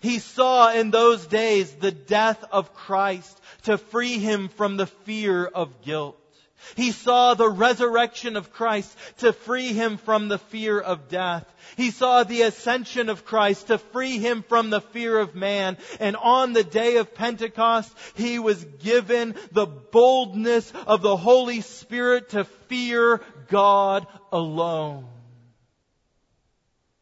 He 0.00 0.20
saw 0.20 0.70
in 0.70 0.92
those 0.92 1.26
days 1.26 1.72
the 1.72 1.90
death 1.90 2.44
of 2.52 2.72
Christ 2.74 3.36
to 3.64 3.76
free 3.76 4.18
him 4.18 4.50
from 4.50 4.76
the 4.76 4.86
fear 4.86 5.44
of 5.44 5.82
guilt. 5.82 6.16
He 6.76 6.92
saw 6.92 7.34
the 7.34 7.48
resurrection 7.48 8.36
of 8.36 8.52
Christ 8.52 8.96
to 9.18 9.32
free 9.32 9.72
him 9.72 9.96
from 9.96 10.28
the 10.28 10.38
fear 10.38 10.78
of 10.78 11.08
death. 11.08 11.44
He 11.76 11.90
saw 11.90 12.22
the 12.22 12.42
ascension 12.42 13.08
of 13.08 13.24
Christ 13.24 13.66
to 13.66 13.78
free 13.78 14.18
him 14.18 14.44
from 14.44 14.70
the 14.70 14.82
fear 14.82 15.18
of 15.18 15.34
man. 15.34 15.76
And 15.98 16.14
on 16.14 16.52
the 16.52 16.62
day 16.62 16.98
of 16.98 17.16
Pentecost, 17.16 17.92
he 18.14 18.38
was 18.38 18.64
given 18.64 19.34
the 19.50 19.66
boldness 19.66 20.72
of 20.86 21.02
the 21.02 21.16
Holy 21.16 21.62
Spirit 21.62 22.28
to 22.28 22.44
fear 22.44 23.20
God 23.48 24.06
alone. 24.30 25.08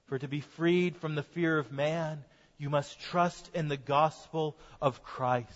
For 0.08 0.18
to 0.18 0.28
be 0.28 0.40
freed 0.40 0.96
from 0.96 1.14
the 1.14 1.22
fear 1.22 1.58
of 1.58 1.70
man, 1.70 2.24
you 2.56 2.70
must 2.70 2.98
trust 2.98 3.50
in 3.54 3.68
the 3.68 3.76
gospel 3.76 4.56
of 4.80 5.02
Christ. 5.02 5.52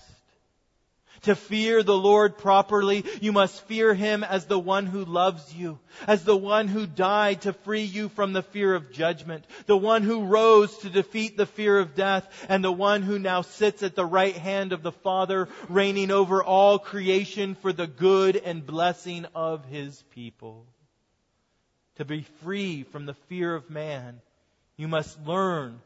To 1.23 1.35
fear 1.35 1.83
the 1.83 1.97
Lord 1.97 2.37
properly, 2.37 3.05
you 3.21 3.33
must 3.33 3.63
fear 3.63 3.95
Him 3.95 4.23
as 4.25 4.47
the 4.47 4.59
one 4.59 4.87
who 4.87 5.05
loves 5.05 5.55
you, 5.55 5.79
as 6.07 6.25
the 6.25 6.37
one 6.37 6.69
who 6.69 6.87
died 6.87 7.43
to 7.43 7.53
free 7.53 7.83
you 7.85 8.11
from 8.11 8.33
the 8.33 8.43
fear 8.43 8.75
of 8.75 8.93
judgment, 8.93 9.45
the 9.67 9.77
one 9.77 10.03
who 10.03 10.25
rose 10.25 10.77
to 10.79 10.91
defeat 10.91 11.37
the 11.37 11.47
fear 11.47 11.79
of 11.79 11.95
death, 11.95 12.29
and 12.49 12.63
the 12.63 12.73
one 12.73 13.03
who 13.03 13.19
now 13.19 13.43
sits 13.43 13.83
at 13.83 13.95
the 13.95 14.05
right 14.05 14.37
hand 14.37 14.73
of 14.73 14.83
the 14.83 14.93
Father, 14.93 15.49
reigning 15.69 16.11
over 16.11 16.43
all 16.43 16.79
creation 16.79 17.55
for 17.55 17.73
the 17.73 17.87
good 17.87 18.37
and 18.37 18.67
blessing 18.67 19.27
of 19.35 19.65
His 19.65 20.03
people. 20.15 20.67
To 21.97 22.05
be 22.05 22.23
free 22.43 22.83
from 22.83 23.07
the 23.07 23.15
fear 23.29 23.55
of 23.55 23.71
man, 23.71 24.21
you 24.83 24.89
must 24.89 25.17
learn 25.25 25.81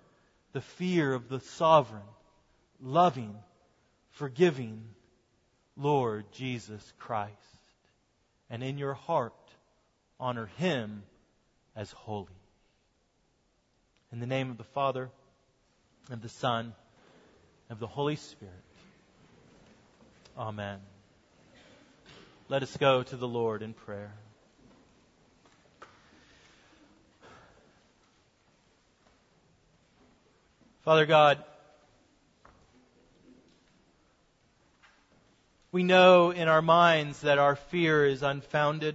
the 0.55 0.63
fear 0.63 1.13
of 1.13 1.29
the 1.29 1.41
sovereign, 1.41 2.09
loving, 2.81 3.37
forgiving, 4.13 4.85
Lord 5.77 6.25
Jesus 6.33 6.95
Christ. 6.99 7.35
And 8.49 8.63
in 8.63 8.79
your 8.79 8.95
heart, 8.95 9.35
honor 10.19 10.47
him 10.57 11.03
as 11.77 11.93
holy. 11.93 12.41
In 14.13 14.19
the 14.19 14.27
name 14.27 14.51
of 14.51 14.57
the 14.57 14.65
Father, 14.65 15.11
of 16.11 16.23
the 16.23 16.31
Son, 16.31 16.73
of 17.69 17.79
the 17.79 17.87
Holy 17.87 18.17
Spirit. 18.17 18.55
Amen. 20.39 20.79
Let 22.49 22.63
us 22.63 22.75
go 22.79 23.03
to 23.03 23.17
the 23.17 23.29
Lord 23.29 23.61
in 23.61 23.75
prayer. 23.75 24.15
Father 30.87 31.05
God, 31.05 31.43
We 35.73 35.83
know 35.83 36.31
in 36.31 36.47
our 36.47 36.63
minds 36.63 37.23
that 37.23 37.39
our 37.39 37.57
fear 37.57 38.07
is 38.07 38.23
unfounded 38.23 38.95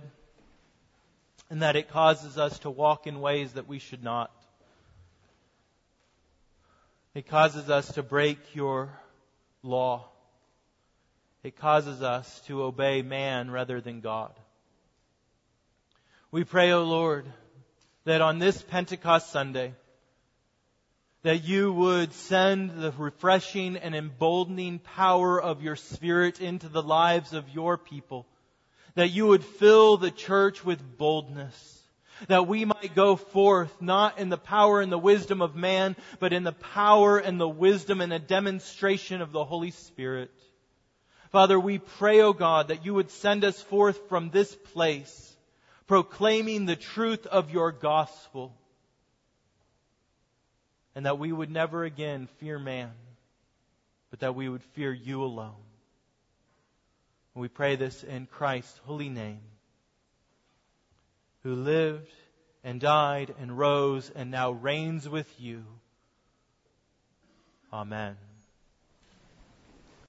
and 1.49 1.61
that 1.61 1.75
it 1.75 1.89
causes 1.89 2.37
us 2.37 2.59
to 2.59 2.69
walk 2.69 3.07
in 3.07 3.19
ways 3.19 3.51
that 3.53 3.67
we 3.67 3.77
should 3.77 4.03
not. 4.03 4.31
It 7.13 7.27
causes 7.27 7.69
us 7.69 7.91
to 7.95 8.03
break 8.03 8.55
your 8.55 8.89
law. 9.61 10.07
It 11.43 11.57
causes 11.57 12.01
us 12.01 12.39
to 12.47 12.63
obey 12.63 13.01
man 13.01 13.51
rather 13.51 13.81
than 13.81 13.99
God. 13.99 14.31
We 16.31 16.45
pray, 16.45 16.71
O 16.71 16.79
oh 16.79 16.83
Lord, 16.83 17.25
that 18.05 18.21
on 18.21 18.39
this 18.39 18.61
Pentecost 18.61 19.29
Sunday, 19.29 19.73
that 21.23 21.43
you 21.43 21.71
would 21.71 22.13
send 22.13 22.81
the 22.81 22.91
refreshing 22.97 23.77
and 23.77 23.93
emboldening 23.93 24.79
power 24.79 25.39
of 25.39 25.61
your 25.61 25.75
Spirit 25.75 26.41
into 26.41 26.67
the 26.67 26.81
lives 26.81 27.33
of 27.33 27.49
your 27.49 27.77
people. 27.77 28.25
That 28.95 29.09
you 29.09 29.27
would 29.27 29.43
fill 29.43 29.97
the 29.97 30.11
church 30.11 30.65
with 30.65 30.97
boldness. 30.97 31.79
That 32.27 32.47
we 32.47 32.65
might 32.65 32.95
go 32.95 33.15
forth 33.15 33.81
not 33.81 34.19
in 34.19 34.29
the 34.29 34.37
power 34.37 34.81
and 34.81 34.91
the 34.91 34.97
wisdom 34.97 35.41
of 35.41 35.55
man, 35.55 35.95
but 36.19 36.33
in 36.33 36.43
the 36.43 36.51
power 36.51 37.17
and 37.17 37.39
the 37.39 37.49
wisdom 37.49 38.01
and 38.01 38.11
a 38.11 38.19
demonstration 38.19 39.21
of 39.21 39.31
the 39.31 39.45
Holy 39.45 39.71
Spirit. 39.71 40.31
Father, 41.31 41.59
we 41.59 41.77
pray, 41.77 42.19
O 42.21 42.27
oh 42.27 42.33
God, 42.33 42.67
that 42.67 42.85
you 42.85 42.93
would 42.93 43.09
send 43.09 43.43
us 43.43 43.61
forth 43.61 44.09
from 44.09 44.29
this 44.29 44.53
place, 44.73 45.35
proclaiming 45.87 46.65
the 46.65 46.75
truth 46.75 47.25
of 47.25 47.51
your 47.51 47.71
gospel 47.71 48.53
and 50.95 51.05
that 51.05 51.19
we 51.19 51.31
would 51.31 51.49
never 51.49 51.83
again 51.83 52.27
fear 52.39 52.59
man, 52.59 52.91
but 54.09 54.19
that 54.19 54.35
we 54.35 54.49
would 54.49 54.63
fear 54.75 54.91
you 54.93 55.23
alone. 55.23 55.55
And 57.33 57.41
we 57.41 57.47
pray 57.47 57.75
this 57.75 58.03
in 58.03 58.25
Christ's 58.25 58.79
holy 58.85 59.09
name, 59.09 59.41
who 61.43 61.55
lived 61.55 62.11
and 62.63 62.79
died 62.79 63.33
and 63.39 63.57
rose 63.57 64.11
and 64.13 64.31
now 64.31 64.51
reigns 64.51 65.07
with 65.07 65.33
you. 65.39 65.63
Amen. 67.71 68.17